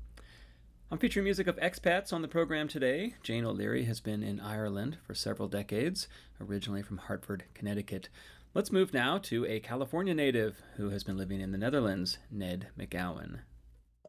I'm 0.88 0.98
featuring 0.98 1.24
music 1.24 1.48
of 1.48 1.56
expats 1.56 2.12
on 2.12 2.22
the 2.22 2.28
program 2.28 2.68
today. 2.68 3.14
Jane 3.24 3.44
O'Leary 3.44 3.86
has 3.86 3.98
been 3.98 4.22
in 4.22 4.38
Ireland 4.38 4.98
for 5.04 5.14
several 5.14 5.48
decades, 5.48 6.06
originally 6.40 6.82
from 6.82 6.98
Hartford, 6.98 7.42
Connecticut. 7.54 8.08
Let's 8.54 8.70
move 8.70 8.94
now 8.94 9.18
to 9.18 9.44
a 9.46 9.58
California 9.58 10.14
native 10.14 10.62
who 10.76 10.90
has 10.90 11.02
been 11.02 11.16
living 11.16 11.40
in 11.40 11.50
the 11.50 11.58
Netherlands, 11.58 12.18
Ned 12.30 12.68
McGowan. 12.78 13.40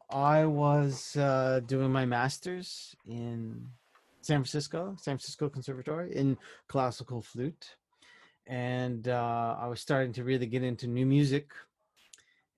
I 0.09 0.45
was 0.45 1.15
uh, 1.15 1.61
doing 1.65 1.91
my 1.91 2.05
master's 2.05 2.95
in 3.05 3.67
San 4.21 4.39
Francisco, 4.39 4.95
San 4.97 5.17
Francisco 5.17 5.49
Conservatory 5.49 6.15
in 6.15 6.37
classical 6.67 7.21
flute. 7.21 7.75
And 8.47 9.07
uh, 9.07 9.55
I 9.59 9.67
was 9.67 9.79
starting 9.79 10.11
to 10.13 10.23
really 10.23 10.47
get 10.47 10.63
into 10.63 10.87
new 10.87 11.05
music. 11.05 11.51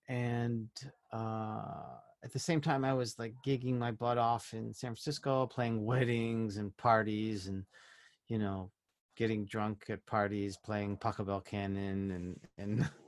And 0.07 0.69
uh, 1.11 1.73
at 2.23 2.31
the 2.31 2.39
same 2.39 2.61
time, 2.61 2.85
I 2.85 2.93
was 2.93 3.19
like 3.19 3.33
gigging 3.45 3.77
my 3.77 3.91
butt 3.91 4.17
off 4.17 4.53
in 4.53 4.73
San 4.73 4.91
Francisco, 4.91 5.45
playing 5.45 5.83
weddings 5.83 6.57
and 6.57 6.75
parties 6.77 7.47
and, 7.47 7.65
you 8.27 8.37
know, 8.37 8.71
getting 9.17 9.45
drunk 9.45 9.85
at 9.89 10.05
parties, 10.05 10.57
playing 10.57 10.97
Pachelbel 10.97 11.43
Canon 11.43 12.11
and, 12.11 12.39
and 12.57 12.89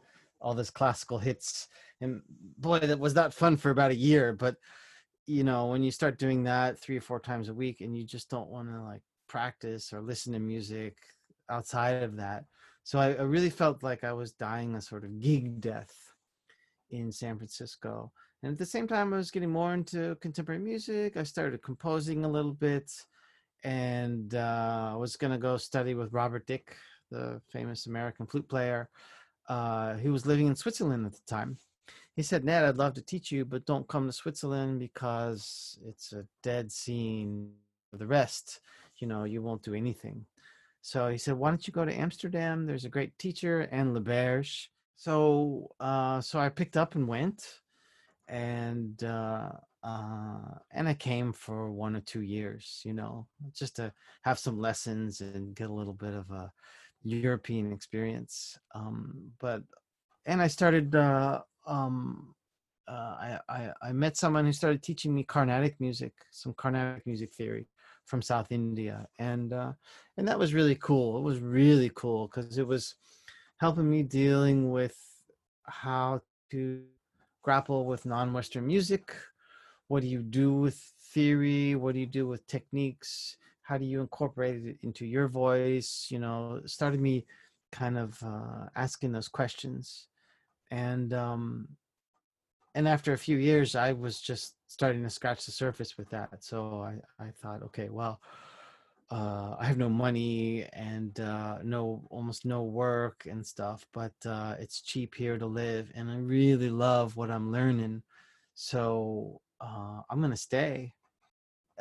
all 0.44 0.54
this 0.54 0.70
classical 0.70 1.18
hits. 1.18 1.68
And 2.02 2.22
boy 2.58 2.80
that 2.80 3.00
was 3.00 3.16
that 3.16 3.34
fun 3.34 3.58
for 3.58 3.72
about 3.72 3.92
a 3.92 3.96
year 3.96 4.34
but 4.34 4.58
you 5.26 5.44
know 5.44 5.68
when 5.68 5.84
you 5.84 5.92
start 5.92 6.20
doing 6.20 6.44
that 6.44 6.78
three 6.78 6.98
or 6.98 7.02
four 7.02 7.20
times 7.20 7.48
a 7.48 7.54
week 7.54 7.80
and 7.82 7.96
you 7.96 8.04
just 8.04 8.30
don't 8.30 8.50
want 8.50 8.70
to 8.70 8.82
like 8.82 9.02
practice 9.28 9.94
or 9.94 10.02
listen 10.02 10.34
to 10.34 10.40
music 10.40 10.98
outside 11.50 12.04
of 12.04 12.18
that. 12.18 12.46
So 12.84 13.00
I, 13.00 13.14
I, 13.14 13.22
really 13.22 13.50
felt 13.50 13.82
like 13.82 14.04
i 14.04 14.14
was 14.14 14.34
dying 14.34 14.76
a 14.76 14.82
sort 14.82 15.06
of 15.06 15.20
gig 15.20 15.62
death 15.62 15.96
in 16.92 17.12
san 17.12 17.38
francisco. 17.38 18.12
And 18.42 18.52
at 18.52 18.58
the 18.60 18.66
same 18.66 18.88
time 18.88 19.14
i 19.14 19.18
was 19.18 19.32
getting 19.32 19.50
more 19.50 19.74
into 19.74 20.16
contemporary 20.22 20.62
music. 20.62 21.18
I 21.18 21.24
started 21.24 21.62
composing 21.64 22.26
a 22.26 22.30
little 22.30 22.54
bit. 22.54 22.92
And 23.64 24.36
uh, 24.36 24.92
i 24.94 24.96
was 24.96 25.16
going 25.16 25.32
to 25.32 25.38
go 25.38 25.58
study 25.58 25.94
with 25.94 26.14
robert 26.14 26.46
dick 26.46 26.76
the 27.10 27.42
famous 27.50 27.86
american 27.86 28.26
flute 28.28 28.50
player 28.50 28.90
uh, 29.48 29.96
he 29.96 30.10
was 30.10 30.26
living 30.26 30.48
in 30.48 30.56
Switzerland 30.56 31.06
at 31.06 31.14
the 31.14 31.22
time. 31.28 31.58
He 32.16 32.22
said, 32.22 32.46
Ned, 32.46 32.64
I'd 32.64 32.78
love 32.78 32.94
to 32.96 33.02
teach 33.02 33.32
you, 33.32 33.44
but 33.44 33.66
don't 33.66 33.88
come 33.88 34.06
to 34.06 34.14
Switzerland 34.14 34.80
because 34.80 35.80
it's 35.86 36.14
a 36.14 36.26
dead 36.44 36.72
scene. 36.72 37.52
For 37.90 37.98
the 37.98 38.08
rest, 38.08 38.60
you 38.98 39.08
know, 39.08 39.24
you 39.24 39.44
won't 39.44 39.62
do 39.62 39.76
anything. 39.76 40.26
So 40.82 41.10
he 41.10 41.18
said, 41.20 41.36
why 41.36 41.50
don't 41.50 41.68
you 41.68 41.72
go 41.72 41.86
to 41.86 41.94
Amsterdam? 41.94 42.66
There's 42.66 42.86
a 42.86 42.90
great 42.90 43.16
teacher, 43.20 43.68
Anne 43.72 43.94
La 43.94 44.00
Berge. 44.00 44.72
So, 44.96 45.70
uh, 45.80 46.20
so 46.20 46.40
I 46.40 46.50
picked 46.50 46.76
up 46.76 46.96
and 46.96 47.08
went, 47.08 47.60
and 48.28 49.04
uh, 49.04 49.52
uh, 49.84 50.58
and 50.72 50.88
I 50.88 50.94
came 50.94 51.34
for 51.34 51.70
one 51.72 51.96
or 51.96 52.02
two 52.02 52.22
years, 52.22 52.82
you 52.84 52.94
know, 52.94 53.28
just 53.54 53.76
to 53.76 53.94
have 54.24 54.40
some 54.40 54.58
lessons 54.58 55.22
and 55.22 55.54
get 55.56 55.70
a 55.70 55.74
little 55.74 55.94
bit 55.94 56.14
of 56.14 56.32
a 56.32 56.52
European 57.04 57.72
experience. 57.72 58.58
Um, 58.74 59.32
but 59.40 59.62
and 60.26 60.42
I 60.42 60.48
started. 60.48 60.96
Uh, 60.96 61.42
um, 61.68 62.34
uh, 62.88 62.92
I, 62.92 63.40
I 63.50 63.72
I 63.82 63.92
met 63.94 64.18
someone 64.18 64.46
who 64.46 64.52
started 64.52 64.84
teaching 64.84 65.14
me 65.16 65.24
Carnatic 65.24 65.80
music, 65.80 66.14
some 66.32 66.54
Carnatic 66.54 67.06
music 67.06 67.34
theory 67.34 67.68
from 68.06 68.22
South 68.22 68.52
India, 68.52 69.08
and 69.20 69.54
uh, 69.54 69.72
and 70.18 70.28
that 70.28 70.40
was 70.40 70.54
really 70.54 70.76
cool. 70.76 71.18
It 71.18 71.24
was 71.24 71.40
really 71.40 71.92
cool 71.96 72.28
because 72.28 72.58
it 72.58 72.68
was 72.68 72.96
helping 73.58 73.90
me 73.90 74.04
dealing 74.04 74.72
with 74.72 74.98
how 75.66 76.22
to 76.52 76.82
grapple 77.42 77.86
with 77.86 78.06
non-Western 78.06 78.68
music. 78.68 79.16
What 79.88 80.02
do 80.02 80.08
you 80.08 80.22
do 80.22 80.54
with 80.54 80.76
theory? 81.14 81.76
What 81.76 81.94
do 81.94 82.00
you 82.00 82.06
do 82.06 82.28
with 82.28 82.46
techniques? 82.48 83.38
How 83.64 83.78
do 83.78 83.86
you 83.86 84.02
incorporate 84.02 84.66
it 84.66 84.78
into 84.84 85.06
your 85.06 85.28
voice? 85.28 86.08
You 86.10 86.20
know 86.20 86.62
started 86.66 87.02
me 87.02 87.26
kind 87.72 87.98
of 87.98 88.22
uh, 88.24 88.68
asking 88.76 89.12
those 89.12 89.28
questions. 89.28 90.08
And 90.72 91.14
um 91.14 91.68
and 92.76 92.88
after 92.88 93.14
a 93.14 93.18
few 93.18 93.38
years 93.38 93.76
i 93.76 93.94
was 93.94 94.20
just 94.20 94.56
starting 94.68 95.04
to 95.04 95.10
scratch 95.10 95.46
the 95.46 95.52
surface 95.52 95.98
with 95.98 96.10
that. 96.10 96.44
So 96.44 96.82
i 96.82 97.24
i 97.24 97.30
thought 97.42 97.64
okay 97.64 97.90
well 97.90 98.20
uh, 99.12 99.56
I 99.60 99.66
have 99.66 99.78
no 99.78 99.90
money 99.90 100.66
and 100.74 101.20
uh, 101.20 101.60
no 101.64 102.02
almost 102.10 102.46
no 102.46 102.64
work 102.64 103.28
and 103.30 103.46
stuff, 103.46 103.86
but 103.94 104.14
uh, 104.26 104.56
it's 104.60 104.82
cheap 104.82 105.14
here 105.14 105.38
to 105.38 105.46
live, 105.46 105.92
and 105.94 106.10
I 106.10 106.18
really 106.18 106.70
love 106.72 107.16
what 107.16 107.30
I'm 107.30 107.52
learning, 107.52 108.02
so 108.56 109.42
uh, 109.62 110.02
I'm 110.10 110.20
gonna 110.22 110.36
stay. 110.38 110.94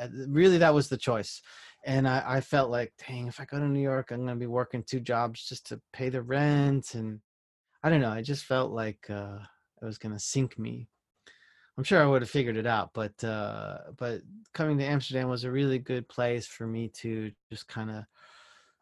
Uh, 0.00 0.08
really, 0.28 0.58
that 0.58 0.74
was 0.74 0.88
the 0.88 0.96
choice 0.96 1.42
and 1.84 2.08
I, 2.08 2.22
I 2.26 2.40
felt 2.40 2.70
like, 2.70 2.92
dang, 3.06 3.26
if 3.26 3.40
I 3.40 3.44
go 3.44 3.58
to 3.58 3.66
New 3.66 3.80
York, 3.80 4.10
I'm 4.10 4.24
gonna 4.24 4.36
be 4.36 4.46
working 4.46 4.82
two 4.82 5.00
jobs 5.00 5.48
just 5.48 5.66
to 5.68 5.80
pay 5.92 6.08
the 6.08 6.22
rent, 6.22 6.94
and 6.94 7.20
I 7.82 7.90
don't 7.90 8.00
know. 8.00 8.10
I 8.10 8.22
just 8.22 8.44
felt 8.44 8.70
like 8.70 9.06
uh, 9.10 9.38
it 9.80 9.84
was 9.84 9.98
gonna 9.98 10.18
sink 10.18 10.58
me. 10.58 10.88
I'm 11.76 11.84
sure 11.84 12.02
I 12.02 12.06
would 12.06 12.22
have 12.22 12.30
figured 12.30 12.56
it 12.56 12.66
out, 12.66 12.90
but 12.94 13.22
uh, 13.24 13.78
but 13.96 14.20
coming 14.54 14.78
to 14.78 14.84
Amsterdam 14.84 15.28
was 15.28 15.44
a 15.44 15.50
really 15.50 15.78
good 15.78 16.08
place 16.08 16.46
for 16.46 16.66
me 16.66 16.88
to 17.00 17.32
just 17.50 17.66
kind 17.66 17.90
of 17.90 18.04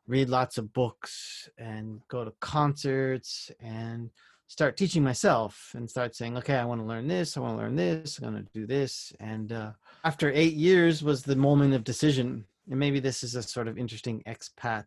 read 0.06 0.28
lots 0.28 0.58
of 0.58 0.72
books 0.72 1.48
and 1.56 2.00
go 2.08 2.24
to 2.24 2.32
concerts 2.40 3.50
and 3.60 4.10
start 4.50 4.76
teaching 4.76 5.04
myself 5.04 5.70
and 5.76 5.88
start 5.88 6.16
saying, 6.16 6.36
okay, 6.36 6.56
I 6.56 6.64
want 6.64 6.80
to 6.80 6.84
learn 6.84 7.06
this, 7.06 7.36
I 7.36 7.40
want 7.40 7.56
to 7.56 7.62
learn 7.62 7.76
this, 7.76 8.18
I'm 8.18 8.32
going 8.32 8.44
to 8.44 8.50
do 8.52 8.66
this. 8.66 9.12
And 9.20 9.52
uh, 9.52 9.70
after 10.02 10.28
eight 10.32 10.54
years 10.54 11.04
was 11.04 11.22
the 11.22 11.36
moment 11.36 11.72
of 11.72 11.84
decision 11.84 12.44
and 12.68 12.78
maybe 12.78 12.98
this 12.98 13.22
is 13.22 13.36
a 13.36 13.42
sort 13.44 13.68
of 13.68 13.78
interesting 13.78 14.24
expat 14.26 14.86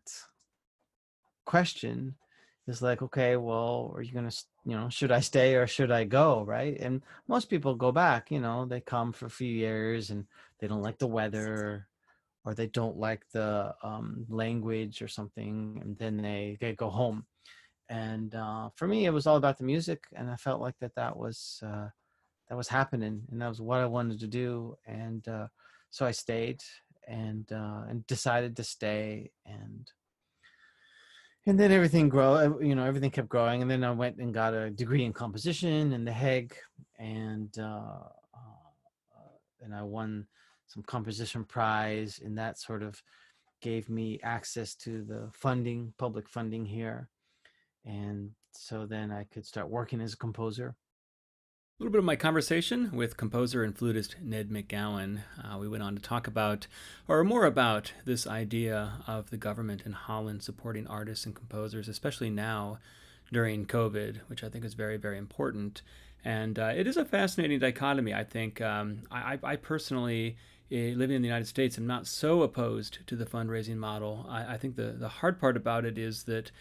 question 1.46 2.14
is 2.66 2.82
like 2.82 3.02
okay 3.02 3.36
well 3.36 3.92
are 3.94 4.02
you 4.02 4.12
gonna 4.12 4.30
you 4.64 4.74
know 4.74 4.88
should 4.88 5.12
i 5.12 5.20
stay 5.20 5.54
or 5.54 5.66
should 5.66 5.90
i 5.90 6.02
go 6.02 6.42
right 6.46 6.78
and 6.80 7.02
most 7.28 7.50
people 7.50 7.74
go 7.74 7.92
back 7.92 8.30
you 8.30 8.40
know 8.40 8.64
they 8.64 8.80
come 8.80 9.12
for 9.12 9.26
a 9.26 9.30
few 9.30 9.52
years 9.52 10.10
and 10.10 10.24
they 10.60 10.66
don't 10.66 10.82
like 10.82 10.98
the 10.98 11.06
weather 11.06 11.86
or 12.46 12.54
they 12.54 12.66
don't 12.68 12.96
like 12.96 13.22
the 13.32 13.74
um, 13.82 14.24
language 14.28 15.02
or 15.02 15.08
something 15.08 15.78
and 15.82 15.98
then 15.98 16.16
they, 16.16 16.56
they 16.60 16.72
go 16.72 16.88
home 16.88 17.24
and 17.88 18.34
uh, 18.34 18.68
for 18.74 18.88
me 18.88 19.06
it 19.06 19.12
was 19.12 19.26
all 19.26 19.36
about 19.36 19.58
the 19.58 19.64
music 19.64 20.04
and 20.14 20.30
i 20.30 20.36
felt 20.36 20.60
like 20.60 20.78
that 20.80 20.94
that 20.94 21.16
was 21.16 21.62
uh, 21.66 21.88
that 22.48 22.56
was 22.56 22.68
happening 22.68 23.22
and 23.30 23.40
that 23.40 23.48
was 23.48 23.60
what 23.60 23.80
i 23.80 23.86
wanted 23.86 24.18
to 24.18 24.26
do 24.26 24.76
and 24.86 25.28
uh, 25.28 25.46
so 25.90 26.06
i 26.06 26.10
stayed 26.10 26.62
and 27.06 27.52
uh, 27.52 27.82
and 27.88 28.06
decided 28.06 28.56
to 28.56 28.64
stay 28.64 29.30
and 29.46 29.90
and 31.46 31.60
then 31.60 31.70
everything 31.70 32.08
grow 32.08 32.58
you 32.60 32.74
know 32.74 32.84
everything 32.84 33.10
kept 33.10 33.28
growing 33.28 33.60
and 33.60 33.70
then 33.70 33.84
i 33.84 33.90
went 33.90 34.16
and 34.16 34.32
got 34.32 34.54
a 34.54 34.70
degree 34.70 35.04
in 35.04 35.12
composition 35.12 35.92
in 35.92 36.04
the 36.04 36.12
hague 36.12 36.54
and 36.98 37.58
uh, 37.58 37.98
uh, 38.34 39.34
and 39.62 39.74
i 39.74 39.82
won 39.82 40.26
some 40.66 40.82
composition 40.84 41.44
prize 41.44 42.20
and 42.24 42.38
that 42.38 42.58
sort 42.58 42.82
of 42.82 43.02
gave 43.60 43.88
me 43.88 44.18
access 44.22 44.74
to 44.74 45.02
the 45.04 45.28
funding 45.32 45.92
public 45.98 46.28
funding 46.28 46.64
here 46.64 47.08
and 47.84 48.30
so 48.52 48.86
then 48.86 49.10
i 49.10 49.24
could 49.24 49.46
start 49.46 49.68
working 49.68 50.00
as 50.00 50.14
a 50.14 50.16
composer 50.16 50.74
a 51.80 51.82
little 51.82 51.90
bit 51.90 51.98
of 51.98 52.04
my 52.04 52.14
conversation 52.14 52.92
with 52.92 53.16
composer 53.16 53.64
and 53.64 53.76
flutist 53.76 54.14
Ned 54.22 54.48
McGowan. 54.48 55.22
Uh, 55.42 55.58
we 55.58 55.66
went 55.66 55.82
on 55.82 55.96
to 55.96 56.00
talk 56.00 56.28
about, 56.28 56.68
or 57.08 57.24
more 57.24 57.44
about, 57.46 57.92
this 58.04 58.28
idea 58.28 59.02
of 59.08 59.30
the 59.30 59.36
government 59.36 59.82
in 59.84 59.90
Holland 59.90 60.44
supporting 60.44 60.86
artists 60.86 61.26
and 61.26 61.34
composers, 61.34 61.88
especially 61.88 62.30
now 62.30 62.78
during 63.32 63.66
COVID, 63.66 64.20
which 64.28 64.44
I 64.44 64.48
think 64.50 64.64
is 64.64 64.74
very, 64.74 64.96
very 64.96 65.18
important. 65.18 65.82
And 66.24 66.60
uh, 66.60 66.72
it 66.76 66.86
is 66.86 66.96
a 66.96 67.04
fascinating 67.04 67.58
dichotomy. 67.58 68.14
I 68.14 68.22
think 68.22 68.60
um, 68.60 69.02
I, 69.10 69.40
I 69.42 69.56
personally 69.56 70.36
eh, 70.70 70.94
living 70.94 71.16
in 71.16 71.22
the 71.22 71.28
United 71.28 71.48
States, 71.48 71.76
am 71.76 71.88
not 71.88 72.06
so 72.06 72.42
opposed 72.42 73.04
to 73.08 73.16
the 73.16 73.26
fundraising 73.26 73.78
model. 73.78 74.26
I, 74.28 74.54
I 74.54 74.58
think 74.58 74.76
the, 74.76 74.94
the 74.96 75.08
hard 75.08 75.40
part 75.40 75.56
about 75.56 75.84
it 75.84 75.98
is 75.98 76.22
that 76.24 76.52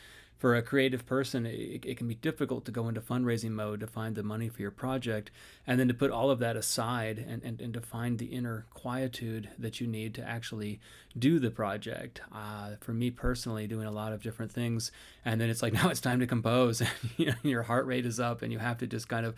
for 0.44 0.56
a 0.56 0.62
creative 0.62 1.06
person, 1.06 1.46
it, 1.46 1.86
it, 1.86 1.96
can 1.96 2.06
be 2.06 2.16
difficult 2.16 2.66
to 2.66 2.72
go 2.72 2.90
into 2.90 3.00
fundraising 3.00 3.52
mode 3.52 3.80
to 3.80 3.88
find 3.88 4.14
the 4.14 4.24
money 4.24 4.50
for 4.50 4.62
your 4.62 4.72
project 4.72 5.32
and 5.66 5.80
then 5.80 5.88
to 5.88 5.94
put 5.94 6.12
all 6.12 6.30
of 6.30 6.40
that 6.40 6.58
aside 6.58 7.18
and, 7.18 7.42
and, 7.44 7.62
and 7.62 7.74
to 7.74 7.80
find 7.80 8.20
the 8.20 8.26
inner 8.26 8.66
quietude 8.74 9.48
that 9.58 9.80
you 9.80 9.88
need 9.88 10.14
to 10.14 10.22
actually 10.22 10.82
do 11.18 11.40
the 11.40 11.50
project. 11.50 12.20
Uh, 12.30 12.72
for 12.82 12.92
me 12.92 13.10
personally, 13.10 13.68
doing 13.68 13.88
a 13.88 13.92
lot 13.92 14.12
of 14.12 14.22
different 14.22 14.52
things, 14.52 14.92
and 15.24 15.40
then 15.40 15.50
it's 15.50 15.62
like, 15.62 15.72
now 15.82 15.88
it's 15.88 16.02
time 16.02 16.20
to 16.20 16.28
compose, 16.28 16.82
and 16.82 16.90
you 17.16 17.28
know, 17.28 17.36
your 17.44 17.64
heart 17.64 17.86
rate 17.86 18.06
is 18.06 18.20
up, 18.20 18.42
and 18.42 18.52
you 18.52 18.60
have 18.60 18.78
to 18.80 18.86
just 18.86 19.08
kind 19.08 19.26
of 19.26 19.36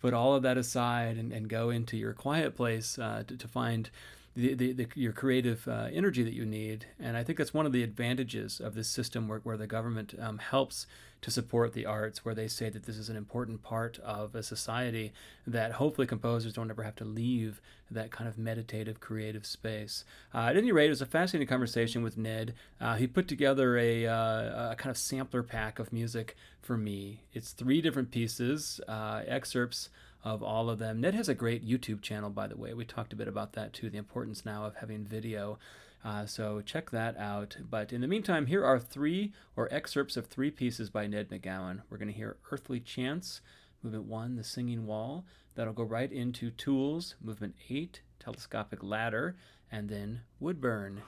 put 0.00 0.12
all 0.12 0.34
of 0.34 0.42
that 0.42 0.58
aside 0.58 1.18
and, 1.18 1.32
and 1.32 1.48
go 1.48 1.70
into 1.70 1.96
your 1.96 2.14
quiet 2.14 2.56
place 2.56 2.98
uh, 2.98 3.22
to, 3.28 3.36
to 3.36 3.46
find 3.46 3.90
the, 4.34 4.72
the, 4.72 4.86
your 4.94 5.12
creative 5.12 5.68
uh, 5.68 5.88
energy 5.92 6.22
that 6.22 6.32
you 6.32 6.46
need. 6.46 6.86
And 6.98 7.16
I 7.16 7.24
think 7.24 7.38
that's 7.38 7.52
one 7.52 7.66
of 7.66 7.72
the 7.72 7.82
advantages 7.82 8.60
of 8.60 8.74
this 8.74 8.88
system 8.88 9.28
where, 9.28 9.40
where 9.40 9.56
the 9.56 9.66
government 9.66 10.14
um, 10.18 10.38
helps 10.38 10.86
to 11.20 11.30
support 11.30 11.72
the 11.72 11.86
arts, 11.86 12.24
where 12.24 12.34
they 12.34 12.48
say 12.48 12.68
that 12.68 12.84
this 12.84 12.96
is 12.96 13.08
an 13.08 13.16
important 13.16 13.62
part 13.62 13.98
of 14.00 14.34
a 14.34 14.42
society, 14.42 15.12
that 15.46 15.72
hopefully 15.72 16.06
composers 16.06 16.54
don't 16.54 16.70
ever 16.70 16.82
have 16.82 16.96
to 16.96 17.04
leave 17.04 17.60
that 17.90 18.10
kind 18.10 18.26
of 18.26 18.38
meditative, 18.38 19.00
creative 19.00 19.46
space. 19.46 20.04
Uh, 20.34 20.46
at 20.46 20.56
any 20.56 20.72
rate, 20.72 20.86
it 20.86 20.90
was 20.90 21.02
a 21.02 21.06
fascinating 21.06 21.46
conversation 21.46 22.02
with 22.02 22.16
Ned. 22.16 22.54
Uh, 22.80 22.96
he 22.96 23.06
put 23.06 23.28
together 23.28 23.78
a, 23.78 24.06
uh, 24.06 24.72
a, 24.72 24.76
kind 24.76 24.90
of 24.90 24.96
sampler 24.96 25.42
pack 25.42 25.78
of 25.78 25.92
music 25.92 26.36
for 26.60 26.76
me. 26.76 27.22
It's 27.32 27.52
three 27.52 27.80
different 27.80 28.10
pieces, 28.10 28.80
uh, 28.88 29.22
excerpts 29.26 29.90
of 30.24 30.42
all 30.42 30.70
of 30.70 30.78
them. 30.78 31.00
Ned 31.00 31.14
has 31.14 31.28
a 31.28 31.34
great 31.34 31.66
YouTube 31.66 32.00
channel, 32.02 32.30
by 32.30 32.46
the 32.46 32.56
way. 32.56 32.74
We 32.74 32.84
talked 32.84 33.12
a 33.12 33.16
bit 33.16 33.28
about 33.28 33.52
that 33.54 33.72
too, 33.72 33.90
the 33.90 33.98
importance 33.98 34.44
now 34.44 34.64
of 34.64 34.76
having 34.76 35.04
video. 35.04 35.58
Uh, 36.04 36.26
so 36.26 36.60
check 36.60 36.90
that 36.90 37.16
out. 37.16 37.56
But 37.70 37.92
in 37.92 38.00
the 38.00 38.08
meantime, 38.08 38.46
here 38.46 38.64
are 38.64 38.78
three 38.78 39.32
or 39.56 39.72
excerpts 39.72 40.16
of 40.16 40.26
three 40.26 40.50
pieces 40.50 40.90
by 40.90 41.06
Ned 41.06 41.28
McGowan. 41.28 41.82
We're 41.88 41.98
going 41.98 42.08
to 42.08 42.14
hear 42.14 42.36
Earthly 42.50 42.80
Chants, 42.80 43.40
movement 43.82 44.04
one, 44.04 44.36
The 44.36 44.44
Singing 44.44 44.86
Wall. 44.86 45.24
That'll 45.54 45.72
go 45.72 45.84
right 45.84 46.10
into 46.10 46.50
Tools, 46.50 47.14
movement 47.20 47.54
eight, 47.68 48.00
Telescopic 48.18 48.82
Ladder, 48.82 49.36
and 49.70 49.88
then 49.88 50.22
Woodburn. 50.40 51.02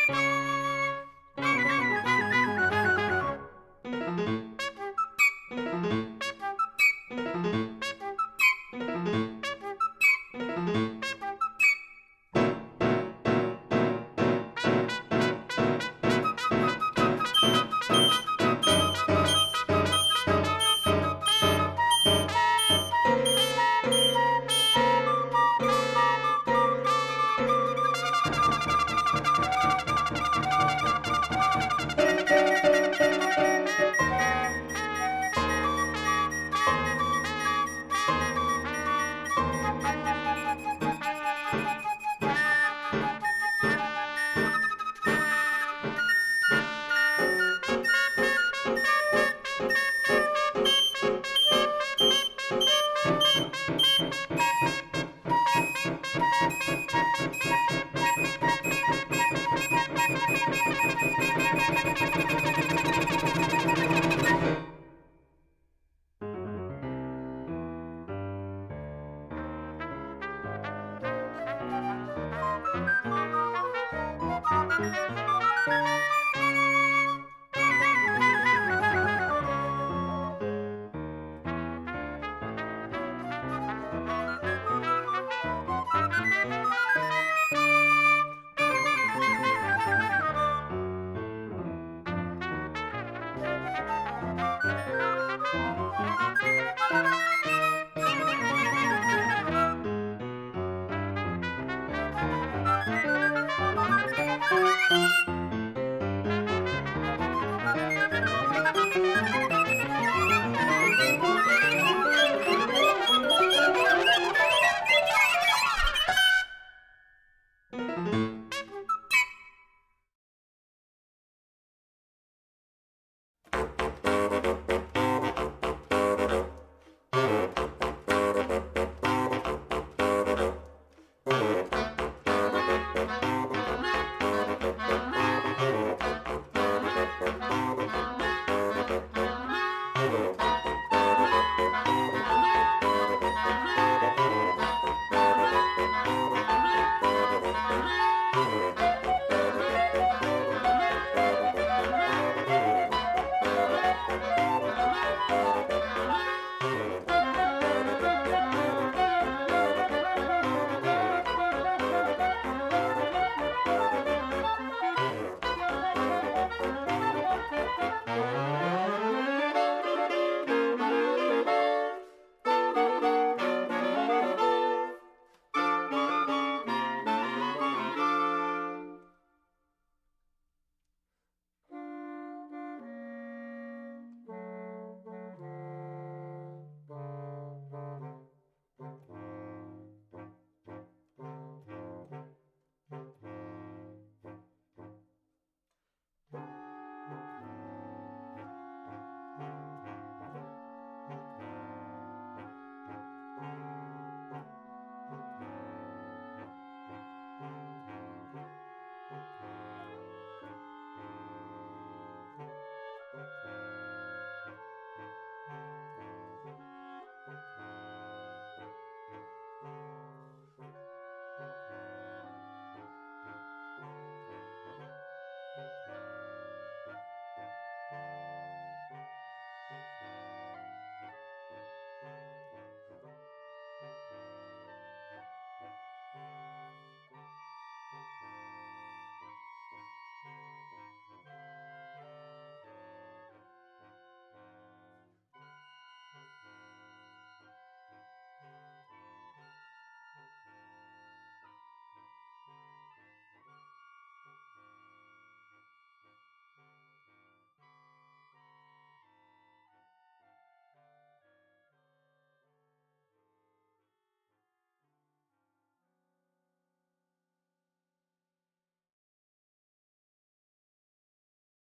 you. 0.08 0.43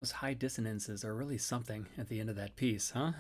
Those 0.00 0.12
high 0.12 0.32
dissonances 0.32 1.04
are 1.04 1.14
really 1.14 1.36
something 1.36 1.86
at 1.98 2.08
the 2.08 2.20
end 2.20 2.30
of 2.30 2.36
that 2.36 2.56
piece, 2.56 2.92
huh? 2.92 3.12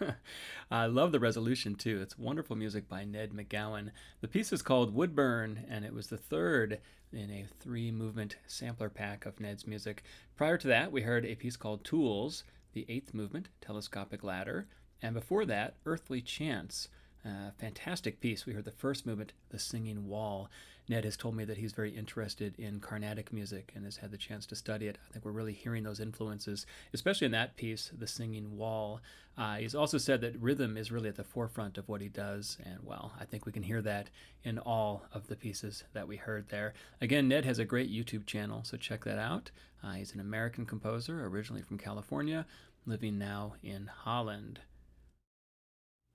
I 0.70 0.86
love 0.86 1.10
the 1.10 1.18
resolution 1.18 1.74
too. 1.74 2.00
It's 2.00 2.16
wonderful 2.16 2.54
music 2.54 2.88
by 2.88 3.02
Ned 3.02 3.32
McGowan. 3.32 3.90
The 4.20 4.28
piece 4.28 4.52
is 4.52 4.62
called 4.62 4.94
Woodburn, 4.94 5.64
and 5.68 5.84
it 5.84 5.92
was 5.92 6.06
the 6.06 6.16
third 6.16 6.78
in 7.12 7.28
a 7.28 7.48
three 7.58 7.90
movement 7.90 8.36
sampler 8.46 8.88
pack 8.88 9.26
of 9.26 9.40
Ned's 9.40 9.66
music. 9.66 10.04
Prior 10.36 10.56
to 10.58 10.68
that, 10.68 10.92
we 10.92 11.02
heard 11.02 11.26
a 11.26 11.34
piece 11.34 11.56
called 11.56 11.82
Tools, 11.82 12.44
the 12.72 12.86
eighth 12.88 13.12
movement, 13.12 13.48
Telescopic 13.60 14.22
Ladder, 14.22 14.68
and 15.02 15.14
before 15.14 15.44
that, 15.46 15.74
Earthly 15.84 16.20
Chants. 16.20 16.86
Uh, 17.24 17.50
fantastic 17.58 18.20
piece. 18.20 18.46
We 18.46 18.52
heard 18.52 18.64
the 18.64 18.70
first 18.70 19.06
movement, 19.06 19.32
The 19.50 19.58
Singing 19.58 20.06
Wall. 20.06 20.48
Ned 20.88 21.04
has 21.04 21.16
told 21.16 21.36
me 21.36 21.44
that 21.44 21.58
he's 21.58 21.72
very 21.72 21.90
interested 21.90 22.58
in 22.58 22.80
Carnatic 22.80 23.32
music 23.32 23.72
and 23.74 23.84
has 23.84 23.98
had 23.98 24.10
the 24.10 24.16
chance 24.16 24.46
to 24.46 24.56
study 24.56 24.88
it. 24.88 24.98
I 25.08 25.12
think 25.12 25.24
we're 25.24 25.30
really 25.30 25.52
hearing 25.52 25.84
those 25.84 26.00
influences, 26.00 26.66
especially 26.92 27.26
in 27.26 27.32
that 27.32 27.56
piece, 27.56 27.92
The 27.96 28.06
Singing 28.06 28.56
Wall. 28.56 29.00
Uh, 29.38 29.56
he's 29.56 29.74
also 29.74 29.96
said 29.96 30.20
that 30.20 30.40
rhythm 30.40 30.76
is 30.76 30.90
really 30.90 31.08
at 31.08 31.16
the 31.16 31.24
forefront 31.24 31.78
of 31.78 31.88
what 31.88 32.00
he 32.00 32.08
does, 32.08 32.58
and 32.64 32.78
well, 32.82 33.12
I 33.18 33.24
think 33.24 33.46
we 33.46 33.52
can 33.52 33.62
hear 33.62 33.80
that 33.82 34.10
in 34.42 34.58
all 34.58 35.06
of 35.12 35.28
the 35.28 35.36
pieces 35.36 35.84
that 35.92 36.08
we 36.08 36.16
heard 36.16 36.48
there. 36.48 36.74
Again, 37.00 37.28
Ned 37.28 37.44
has 37.44 37.58
a 37.58 37.64
great 37.64 37.90
YouTube 37.90 38.26
channel, 38.26 38.62
so 38.64 38.76
check 38.76 39.04
that 39.04 39.18
out. 39.18 39.50
Uh, 39.82 39.92
he's 39.92 40.12
an 40.14 40.20
American 40.20 40.66
composer, 40.66 41.24
originally 41.24 41.62
from 41.62 41.78
California, 41.78 42.44
living 42.84 43.18
now 43.18 43.54
in 43.62 43.86
Holland. 43.86 44.60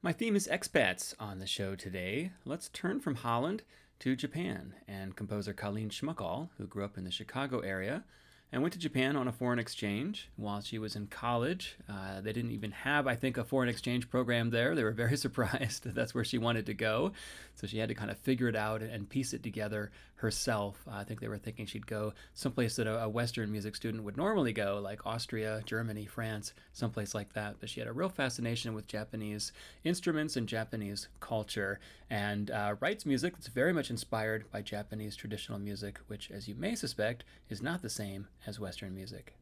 My 0.03 0.13
theme 0.13 0.35
is 0.35 0.47
expats 0.47 1.15
on 1.19 1.39
the 1.39 1.47
show 1.47 1.75
today. 1.75 2.31
Let's 2.45 2.69
turn 2.69 2.99
from 2.99 3.15
Holland 3.15 3.63
to 3.99 4.15
Japan, 4.15 4.73
and 4.87 5.15
composer 5.15 5.53
Colleen 5.53 5.89
Schmuckal, 5.89 6.49
who 6.57 6.67
grew 6.67 6.85
up 6.85 6.97
in 6.97 7.03
the 7.03 7.11
Chicago 7.11 7.59
area, 7.59 8.03
and 8.51 8.61
went 8.61 8.73
to 8.73 8.79
Japan 8.79 9.17
on 9.17 9.27
a 9.27 9.31
foreign 9.33 9.59
exchange 9.59 10.29
while 10.37 10.61
she 10.61 10.79
was 10.79 10.95
in 10.95 11.07
college. 11.07 11.75
Uh, 11.89 12.21
they 12.21 12.31
didn't 12.31 12.51
even 12.51 12.71
have, 12.71 13.05
I 13.05 13.15
think, 13.15 13.37
a 13.37 13.43
foreign 13.43 13.67
exchange 13.67 14.09
program 14.09 14.51
there. 14.51 14.73
They 14.73 14.85
were 14.85 14.91
very 14.91 15.17
surprised 15.25 15.83
that 15.83 15.95
that's 15.95 16.15
where 16.15 16.23
she 16.23 16.37
wanted 16.37 16.65
to 16.67 16.73
go. 16.73 17.11
So 17.55 17.67
she 17.67 17.79
had 17.79 17.89
to 17.89 17.95
kind 17.95 18.09
of 18.09 18.17
figure 18.17 18.47
it 18.47 18.55
out 18.55 18.81
and 18.81 19.09
piece 19.09 19.33
it 19.33 19.43
together 19.43 19.91
herself. 20.15 20.81
Uh, 20.87 20.95
I 20.95 21.03
think 21.03 21.19
they 21.19 21.27
were 21.27 21.37
thinking 21.37 21.65
she'd 21.65 21.87
go 21.87 22.13
someplace 22.33 22.77
that 22.77 22.87
a, 22.87 23.03
a, 23.03 23.09
Western 23.09 23.51
music 23.51 23.75
student 23.75 24.03
would 24.03 24.17
normally 24.17 24.53
go, 24.53 24.79
like 24.81 25.05
Austria, 25.05 25.61
Germany, 25.65 26.05
France, 26.05 26.53
someplace 26.73 27.13
like 27.13 27.33
that. 27.33 27.57
But 27.59 27.69
she 27.69 27.79
had 27.81 27.89
a 27.89 27.93
real 27.93 28.09
fascination 28.09 28.73
with 28.73 28.87
Japanese 28.87 29.51
instruments 29.83 30.35
and 30.35 30.47
Japanese 30.47 31.07
culture 31.19 31.79
and 32.09 32.49
uh, 32.49 32.75
writes 32.79 33.05
music 33.05 33.33
that's 33.33 33.47
very 33.47 33.73
much 33.73 33.89
inspired 33.89 34.49
by 34.51 34.61
Japanese 34.61 35.15
traditional 35.15 35.59
music, 35.59 35.99
which, 36.07 36.31
as 36.31 36.47
you 36.47 36.55
may 36.55 36.73
suspect, 36.73 37.23
is 37.49 37.61
not 37.61 37.81
the 37.81 37.89
same 37.89 38.27
as 38.45 38.59
Western 38.59 38.93
music. 38.93 39.33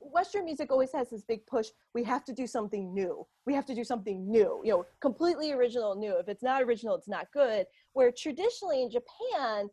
Western 0.00 0.44
music 0.44 0.70
always 0.70 0.92
has 0.92 1.10
this 1.10 1.22
big 1.22 1.44
push. 1.46 1.68
We 1.94 2.04
have 2.04 2.24
to 2.26 2.32
do 2.32 2.46
something 2.46 2.94
new. 2.94 3.26
We 3.44 3.54
have 3.54 3.66
to 3.66 3.74
do 3.74 3.84
something 3.84 4.30
new, 4.30 4.60
you 4.64 4.72
know, 4.72 4.86
completely 5.00 5.52
original, 5.52 5.94
new. 5.96 6.16
If 6.18 6.28
it's 6.28 6.42
not 6.42 6.62
original, 6.62 6.94
it's 6.94 7.08
not 7.08 7.26
good. 7.32 7.66
Where 7.92 8.12
traditionally 8.12 8.82
in 8.82 8.90
Japan, 8.90 9.68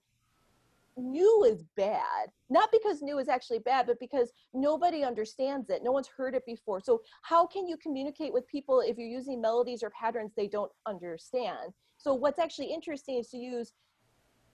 new 0.98 1.44
is 1.44 1.64
bad. 1.76 2.30
Not 2.50 2.72
because 2.72 3.02
new 3.02 3.20
is 3.20 3.30
actually 3.30 3.60
bad, 3.60 3.88
but 3.88 4.00
because 4.00 4.32
nobody 4.54 5.04
understands 5.04 5.70
it. 5.70 5.82
No 5.84 5.92
one's 5.92 6.08
heard 6.08 6.36
it 6.36 6.46
before. 6.46 6.80
So, 6.80 7.02
how 7.22 7.46
can 7.46 7.68
you 7.68 7.78
communicate 7.78 8.34
with 8.34 8.48
people 8.48 8.82
if 8.82 8.98
you're 8.98 9.08
using 9.08 9.42
melodies 9.42 9.84
or 9.84 9.90
patterns 9.92 10.34
they 10.36 10.48
don't 10.48 10.72
understand? 10.88 11.74
So, 11.98 12.14
what's 12.14 12.40
actually 12.40 12.74
interesting 12.74 13.18
is 13.18 13.30
to 13.30 13.38
use 13.38 13.74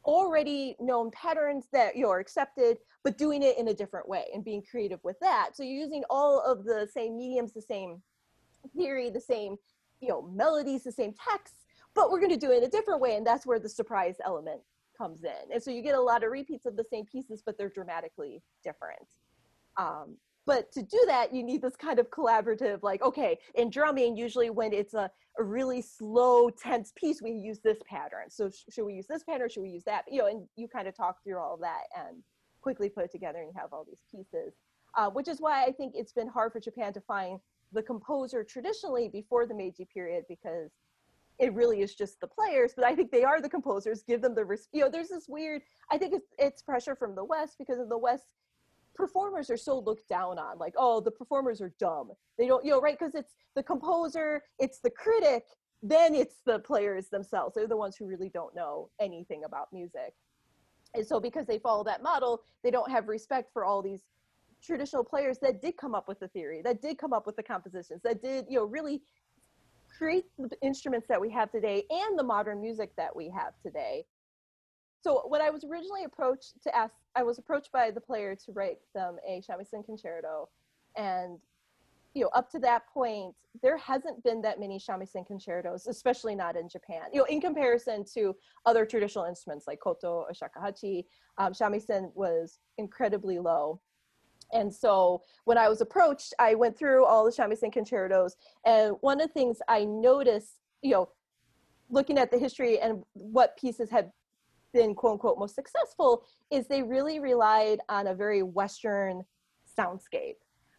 already 0.05 0.75
known 0.79 1.11
patterns 1.11 1.67
that 1.71 1.95
you're 1.95 2.19
accepted, 2.19 2.77
but 3.03 3.17
doing 3.17 3.43
it 3.43 3.57
in 3.57 3.67
a 3.67 3.73
different 3.73 4.07
way 4.07 4.25
and 4.33 4.43
being 4.43 4.63
creative 4.69 4.99
with 5.03 5.19
that. 5.21 5.51
So 5.55 5.63
you're 5.63 5.81
using 5.81 6.03
all 6.09 6.41
of 6.41 6.63
the 6.63 6.87
same 6.93 7.17
mediums, 7.17 7.53
the 7.53 7.61
same 7.61 8.01
theory, 8.75 9.09
the 9.09 9.21
same, 9.21 9.57
you 10.01 10.09
know, 10.09 10.21
melodies, 10.21 10.83
the 10.83 10.91
same 10.91 11.13
texts, 11.13 11.65
but 11.95 12.11
we're 12.11 12.19
going 12.19 12.31
to 12.31 12.37
do 12.37 12.51
it 12.51 12.57
in 12.57 12.63
a 12.63 12.69
different 12.69 13.01
way. 13.01 13.15
And 13.15 13.25
that's 13.25 13.45
where 13.45 13.59
the 13.59 13.69
surprise 13.69 14.15
element 14.25 14.61
comes 14.97 15.23
in. 15.23 15.53
And 15.53 15.61
so 15.61 15.71
you 15.71 15.81
get 15.81 15.95
a 15.95 16.01
lot 16.01 16.23
of 16.23 16.31
repeats 16.31 16.65
of 16.65 16.75
the 16.75 16.85
same 16.91 17.05
pieces, 17.05 17.41
but 17.45 17.57
they're 17.57 17.69
dramatically 17.69 18.41
different. 18.63 19.07
Um, 19.77 20.17
but 20.45 20.71
to 20.71 20.81
do 20.81 20.99
that 21.05 21.33
you 21.33 21.43
need 21.43 21.61
this 21.61 21.75
kind 21.75 21.99
of 21.99 22.09
collaborative 22.09 22.79
like 22.81 23.01
okay 23.01 23.37
in 23.55 23.69
drumming 23.69 24.15
usually 24.15 24.49
when 24.49 24.73
it's 24.73 24.93
a, 24.93 25.09
a 25.37 25.43
really 25.43 25.81
slow 25.81 26.49
tense 26.49 26.91
piece 26.95 27.21
we 27.21 27.31
use 27.31 27.59
this 27.59 27.77
pattern. 27.87 28.29
So 28.29 28.49
sh- 28.49 28.73
should 28.73 28.85
we 28.85 28.93
use 28.93 29.07
this 29.07 29.23
pattern 29.23 29.49
should 29.49 29.63
we 29.63 29.69
use 29.69 29.83
that? 29.85 30.05
You 30.09 30.19
know 30.19 30.27
and 30.27 30.47
you 30.55 30.67
kind 30.67 30.87
of 30.87 30.95
talk 30.95 31.23
through 31.23 31.37
all 31.37 31.55
of 31.55 31.61
that 31.61 31.83
and 31.95 32.23
quickly 32.61 32.89
put 32.89 33.05
it 33.05 33.11
together 33.11 33.39
and 33.39 33.47
you 33.47 33.59
have 33.59 33.73
all 33.73 33.85
these 33.85 34.03
pieces 34.11 34.53
uh, 34.97 35.09
which 35.09 35.27
is 35.27 35.39
why 35.39 35.63
i 35.63 35.71
think 35.71 35.93
it's 35.95 36.11
been 36.11 36.27
hard 36.27 36.51
for 36.51 36.59
japan 36.59 36.93
to 36.93 37.01
find 37.01 37.39
the 37.71 37.83
composer 37.83 38.43
traditionally 38.43 39.07
before 39.07 39.45
the 39.45 39.53
meiji 39.53 39.85
period 39.85 40.23
because 40.27 40.71
it 41.37 41.53
really 41.53 41.81
is 41.81 41.95
just 41.95 42.19
the 42.19 42.27
players 42.27 42.73
but 42.75 42.85
i 42.85 42.95
think 42.95 43.11
they 43.11 43.23
are 43.23 43.41
the 43.41 43.49
composers 43.49 44.03
give 44.03 44.21
them 44.21 44.35
the 44.35 44.45
you 44.73 44.81
know 44.81 44.89
there's 44.89 45.09
this 45.09 45.27
weird 45.27 45.61
i 45.91 45.97
think 45.97 46.13
it's, 46.13 46.27
it's 46.37 46.61
pressure 46.61 46.95
from 46.95 47.15
the 47.15 47.23
west 47.23 47.55
because 47.57 47.79
in 47.79 47.89
the 47.89 47.97
west 47.97 48.25
performers 48.99 49.49
are 49.49 49.57
so 49.57 49.79
looked 49.79 50.09
down 50.09 50.37
on 50.37 50.57
like 50.59 50.73
oh 50.77 50.99
the 50.99 51.11
performers 51.11 51.61
are 51.61 51.73
dumb. 51.79 52.11
They 52.37 52.47
don't 52.47 52.65
you 52.65 52.71
know 52.71 52.81
right 52.81 52.99
because 52.99 53.15
it's 53.15 53.33
the 53.55 53.63
composer 53.63 54.43
it's 54.59 54.79
the 54.79 54.89
critic 54.89 55.43
then 55.81 56.13
it's 56.13 56.41
the 56.45 56.59
players 56.59 57.07
themselves. 57.07 57.55
They're 57.55 57.65
the 57.65 57.77
ones 57.77 57.95
who 57.95 58.05
really 58.05 58.27
don't 58.27 58.53
know 58.53 58.89
anything 58.99 59.45
about 59.45 59.71
music. 59.71 60.13
And 60.93 61.07
so 61.07 61.21
because 61.21 61.47
they 61.47 61.59
follow 61.59 61.83
that 61.85 62.03
model 62.03 62.41
they 62.63 62.71
don't 62.71 62.91
have 62.91 63.07
respect 63.07 63.51
for 63.53 63.63
all 63.63 63.81
these 63.81 64.01
traditional 64.61 65.05
players 65.05 65.37
that 65.41 65.61
did 65.61 65.77
come 65.77 65.95
up 65.95 66.09
with 66.09 66.19
the 66.19 66.27
theory 66.27 66.61
that 66.61 66.81
did 66.81 66.97
come 66.97 67.13
up 67.13 67.25
with 67.25 67.37
the 67.37 67.43
compositions 67.43 68.01
that 68.03 68.21
did 68.21 68.45
you 68.49 68.57
know 68.57 68.65
really 68.65 69.01
create 69.97 70.25
the 70.37 70.49
instruments 70.61 71.07
that 71.07 71.21
we 71.21 71.29
have 71.29 71.49
today 71.51 71.83
and 71.89 72.19
the 72.19 72.23
modern 72.23 72.61
music 72.61 72.91
that 72.97 73.15
we 73.15 73.29
have 73.29 73.53
today. 73.63 74.03
So 75.01 75.23
when 75.27 75.41
I 75.41 75.49
was 75.49 75.63
originally 75.63 76.03
approached 76.03 76.61
to 76.63 76.75
ask, 76.75 76.93
I 77.19 77.23
was 77.23 77.37
approached 77.37 77.73
by 77.73 77.91
the 77.91 77.99
player 77.99 78.33
to 78.33 78.51
write 78.53 78.77
them 78.95 79.17
a 79.27 79.41
shamisen 79.41 79.85
concerto, 79.85 80.47
and 80.95 81.37
you 82.13 82.23
know, 82.23 82.29
up 82.33 82.49
to 82.51 82.59
that 82.59 82.87
point, 82.87 83.35
there 83.61 83.77
hasn't 83.77 84.23
been 84.23 84.41
that 84.41 84.59
many 84.59 84.79
shamisen 84.79 85.27
concertos, 85.27 85.85
especially 85.87 86.33
not 86.33 86.55
in 86.55 86.69
Japan. 86.69 87.03
You 87.11 87.19
know, 87.19 87.25
in 87.25 87.41
comparison 87.41 88.05
to 88.15 88.35
other 88.65 88.85
traditional 88.85 89.25
instruments 89.25 89.67
like 89.67 89.81
koto 89.81 90.25
or 90.27 90.31
shakuhachi, 90.31 91.05
um, 91.37 91.51
shamisen 91.51 92.09
was 92.15 92.59
incredibly 92.77 93.37
low. 93.37 93.81
And 94.53 94.73
so 94.73 95.21
when 95.43 95.57
I 95.57 95.67
was 95.67 95.81
approached, 95.81 96.33
I 96.39 96.55
went 96.55 96.77
through 96.77 97.05
all 97.05 97.25
the 97.25 97.31
shamisen 97.31 97.71
concertos, 97.73 98.37
and 98.65 98.95
one 99.01 99.19
of 99.19 99.27
the 99.27 99.33
things 99.33 99.57
I 99.67 99.83
noticed, 99.83 100.55
you 100.81 100.91
know, 100.91 101.09
looking 101.89 102.17
at 102.17 102.31
the 102.31 102.39
history 102.39 102.79
and 102.79 103.03
what 103.13 103.57
pieces 103.57 103.89
had 103.89 104.11
been 104.73 104.95
quote 104.95 105.13
unquote 105.13 105.39
most 105.39 105.55
successful 105.55 106.23
is 106.51 106.67
they 106.67 106.83
really 106.83 107.19
relied 107.19 107.79
on 107.89 108.07
a 108.07 108.15
very 108.15 108.43
Western 108.43 109.23
soundscape, 109.77 110.35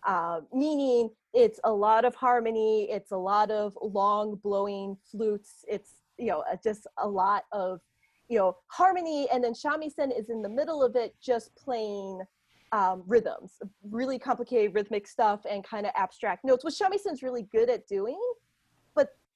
uh, 0.07 0.41
meaning 0.53 1.11
it's 1.33 1.61
a 1.65 1.73
lot 1.73 2.05
of 2.05 2.15
harmony, 2.15 2.89
it's 2.91 3.13
a 3.13 3.17
lot 3.17 3.51
of 3.51 3.77
long 3.83 4.39
blowing 4.43 4.97
flutes, 5.11 5.65
it's 5.69 5.95
you 6.19 6.27
know 6.27 6.45
just 6.63 6.87
a 6.99 7.09
lot 7.09 7.45
of 7.53 7.81
you 8.29 8.39
know 8.39 8.57
harmony, 8.69 9.29
and 9.33 9.43
then 9.43 9.53
shamisen 9.53 10.17
is 10.19 10.31
in 10.31 10.43
the 10.43 10.49
middle 10.49 10.83
of 10.83 10.97
it, 10.97 11.15
just 11.21 11.55
playing 11.57 12.21
um, 12.73 13.03
rhythms, 13.07 13.53
really 13.91 14.19
complicated 14.19 14.75
rhythmic 14.75 15.07
stuff 15.07 15.41
and 15.49 15.65
kind 15.65 15.87
of 15.87 15.93
abstract 15.97 16.45
notes, 16.45 16.65
which 16.65 16.75
shamisen's 16.75 17.23
really 17.23 17.43
good 17.53 17.69
at 17.69 17.87
doing 17.87 18.21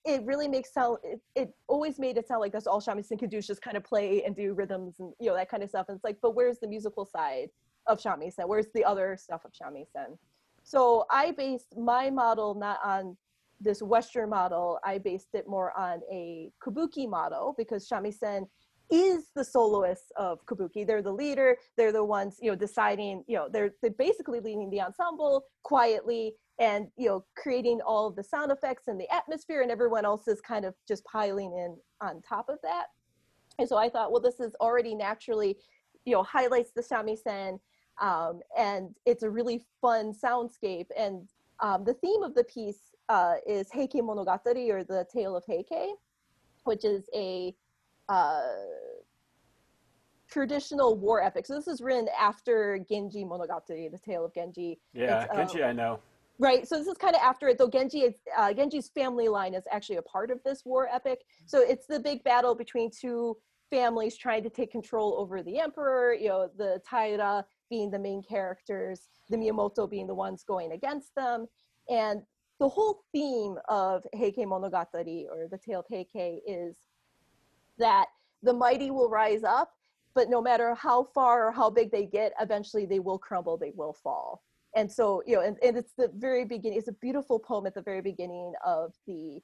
it 0.05 0.23
really 0.25 0.49
makes 0.49 0.73
sound 0.73 0.99
it, 1.03 1.21
it 1.35 1.51
always 1.69 1.99
made 1.99 2.17
it 2.17 2.29
sound 2.29 2.41
like 2.41 2.53
that's 2.53 2.67
all 2.67 2.81
shamisen 2.81 3.19
could 3.19 3.31
do 3.31 3.39
is 3.39 3.47
just 3.47 3.63
kind 3.63 3.77
of 3.77 3.85
play 3.85 4.23
and 4.25 4.37
do 4.37 4.53
rhythms 4.53 4.97
and 4.99 5.13
you 5.21 5.29
know 5.29 5.35
that 5.35 5.51
kind 5.51 5.63
of 5.63 5.69
stuff. 5.69 5.87
And 5.89 5.97
it's 5.97 6.05
like 6.05 6.19
but 6.23 6.35
where's 6.35 6.59
the 6.59 6.69
musical 6.69 7.05
side 7.07 7.49
of 7.87 8.01
shamisen? 8.01 8.47
Where's 8.47 8.67
the 8.75 8.85
other 8.85 9.17
stuff 9.21 9.45
of 9.45 9.53
shamisen? 9.53 10.17
So 10.63 11.05
i 11.11 11.33
based 11.33 11.77
my 11.77 12.11
model 12.11 12.55
not 12.55 12.79
on 12.85 13.17
this 13.61 13.81
western 13.81 14.29
model 14.31 14.81
i 14.85 14.99
based 14.99 15.29
it 15.33 15.47
more 15.49 15.73
on 15.79 16.01
a 16.11 16.51
kabuki 16.63 17.09
model 17.09 17.55
because 17.57 17.89
shamisen 17.89 18.47
is 18.91 19.31
the 19.35 19.45
soloists 19.45 20.13
of 20.17 20.45
kabuki. 20.47 20.87
They're 20.87 21.03
the 21.03 21.13
leader. 21.13 21.57
They're 21.77 21.93
the 21.93 22.05
ones 22.05 22.37
you 22.41 22.51
know 22.51 22.57
deciding 22.57 23.25
you 23.27 23.37
know 23.37 23.49
they're 23.51 23.71
they're 23.81 23.91
basically 23.93 24.41
leading 24.41 24.71
the 24.71 24.81
ensemble 24.81 25.45
quietly 25.63 26.35
and 26.59 26.87
you 26.97 27.09
know 27.09 27.25
creating 27.37 27.81
all 27.87 28.11
the 28.11 28.23
sound 28.23 28.53
effects 28.53 28.89
and 28.89 29.01
the 29.01 29.13
atmosphere 29.13 29.63
and 29.63 29.71
everyone 29.71 30.05
else 30.05 30.29
is 30.29 30.41
kind 30.41 30.65
of 30.65 30.75
just 30.87 31.05
piling 31.05 31.53
in 31.53 31.77
on 32.01 32.21
top 32.23 32.49
of 32.49 32.59
that 32.63 32.87
and 33.59 33.69
so 33.69 33.77
i 33.77 33.89
thought 33.89 34.13
well 34.13 34.21
this 34.21 34.41
is 34.41 34.55
already 34.61 34.95
naturally 34.95 35.57
you 36.05 36.13
know 36.13 36.23
highlights 36.23 36.71
the 36.75 36.83
shamisen 36.83 37.59
um, 38.01 38.41
and 38.59 38.95
it's 39.07 39.23
a 39.23 39.31
really 39.31 39.63
fun 39.81 40.13
soundscape 40.13 40.87
and 40.97 41.29
um, 41.61 41.85
the 41.85 41.95
theme 41.95 42.23
of 42.23 42.35
the 42.35 42.45
piece 42.45 42.95
uh, 43.09 43.35
is 43.47 43.71
heike 43.73 43.93
monogatari 43.93 44.71
or 44.71 44.85
the 44.85 45.07
tale 45.13 45.37
of 45.37 45.45
heike 45.49 45.97
which 46.65 46.85
is 46.85 47.09
a 47.15 47.55
uh, 48.09 48.43
traditional 50.29 50.97
war 50.97 51.23
epic. 51.23 51.47
So 51.47 51.55
this 51.55 51.69
is 51.69 51.81
written 51.81 52.09
after 52.19 52.79
Genji 52.89 53.25
Monogatari, 53.25 53.91
the 53.91 54.01
tale 54.05 54.25
of 54.25 54.35
Genji. 54.35 54.81
Yeah, 54.93 55.25
It's, 55.25 55.53
Genji, 55.53 55.63
I 55.63 55.73
know. 55.73 56.01
Right. 56.39 56.67
So 56.67 56.77
this 56.77 56.89
is 56.89 56.99
kind 56.99 57.15
of 57.15 57.23
after 57.23 57.49
it, 57.49 57.59
though 57.59 57.69
Genji 57.69 58.01
is 58.01 58.15
uh, 58.37 58.53
Genji's 58.53 58.89
family 58.89 59.29
line 59.29 59.55
is 59.55 59.65
actually 59.71 59.97
a 59.97 60.03
part 60.03 60.31
of 60.31 60.43
this 60.45 60.63
war 60.65 60.89
epic. 60.93 61.21
So 61.47 61.61
it's 61.61 61.87
the 61.87 62.01
big 62.01 62.25
battle 62.25 62.55
between 62.57 62.91
two 62.91 63.37
families 63.71 64.17
trying 64.17 64.43
to 64.43 64.51
take 64.51 64.73
control 64.73 65.15
over 65.19 65.43
the 65.43 65.61
emperor. 65.61 66.13
You 66.13 66.29
know, 66.29 66.51
the 66.57 66.81
Taira 66.89 67.45
being 67.71 67.91
the 67.91 68.01
main 68.01 68.23
characters, 68.23 69.09
the 69.31 69.37
Miyamoto 69.37 69.89
being 69.89 70.09
the 70.09 70.15
ones 70.15 70.43
going 70.43 70.73
against 70.73 71.15
them, 71.15 71.47
and 71.89 72.23
the 72.59 72.69
whole 72.69 73.05
theme 73.13 73.57
of 73.69 74.05
Heike 74.17 74.37
Monogatari 74.37 75.27
or 75.31 75.49
the 75.49 75.59
tale 75.59 75.81
of 75.81 75.87
Heike 75.91 76.41
is 76.47 76.77
that 77.79 78.07
the 78.43 78.53
mighty 78.53 78.91
will 78.91 79.09
rise 79.09 79.45
up, 79.45 79.73
but 80.15 80.29
no 80.29 80.41
matter 80.41 80.75
how 80.75 81.05
far 81.15 81.49
or 81.49 81.53
how 81.53 81.71
big 81.71 81.91
they 81.91 82.07
get, 82.07 82.33
eventually 82.41 82.87
they 82.87 83.01
will 83.01 83.19
crumble, 83.19 83.57
they 83.57 83.73
will 83.75 83.93
fall 83.93 84.43
and 84.77 84.91
so 84.91 85.23
you 85.27 85.37
know 85.37 85.43
and, 85.43 85.57
and 85.63 85.77
it's 85.77 85.93
the 85.97 86.11
very 86.17 86.45
beginning 86.45 86.79
it's 86.79 86.89
a 86.89 86.97
beautiful 87.01 87.39
poem 87.39 87.67
at 87.67 87.75
the 87.75 87.83
very 87.83 88.01
beginning 88.01 88.53
of 88.65 88.93
the 89.07 89.41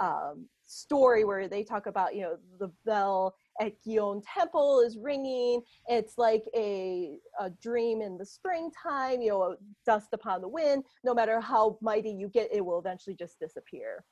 um, 0.00 0.46
story 0.66 1.24
where 1.24 1.48
they 1.48 1.62
talk 1.62 1.86
about 1.86 2.14
you 2.14 2.22
know 2.22 2.36
the 2.58 2.70
bell 2.84 3.34
at 3.60 3.72
Gion 3.86 4.22
Temple 4.26 4.80
is 4.80 4.98
ringing. 4.98 5.62
It's 5.86 6.18
like 6.18 6.44
a, 6.56 7.18
a 7.38 7.50
dream 7.50 8.02
in 8.02 8.18
the 8.18 8.26
springtime, 8.26 9.20
you 9.20 9.30
know, 9.30 9.56
dust 9.86 10.08
upon 10.12 10.40
the 10.40 10.48
wind. 10.48 10.84
No 11.04 11.14
matter 11.14 11.40
how 11.40 11.78
mighty 11.80 12.10
you 12.10 12.28
get, 12.28 12.48
it 12.52 12.64
will 12.64 12.78
eventually 12.78 13.14
just 13.16 13.38
disappear. 13.38 14.04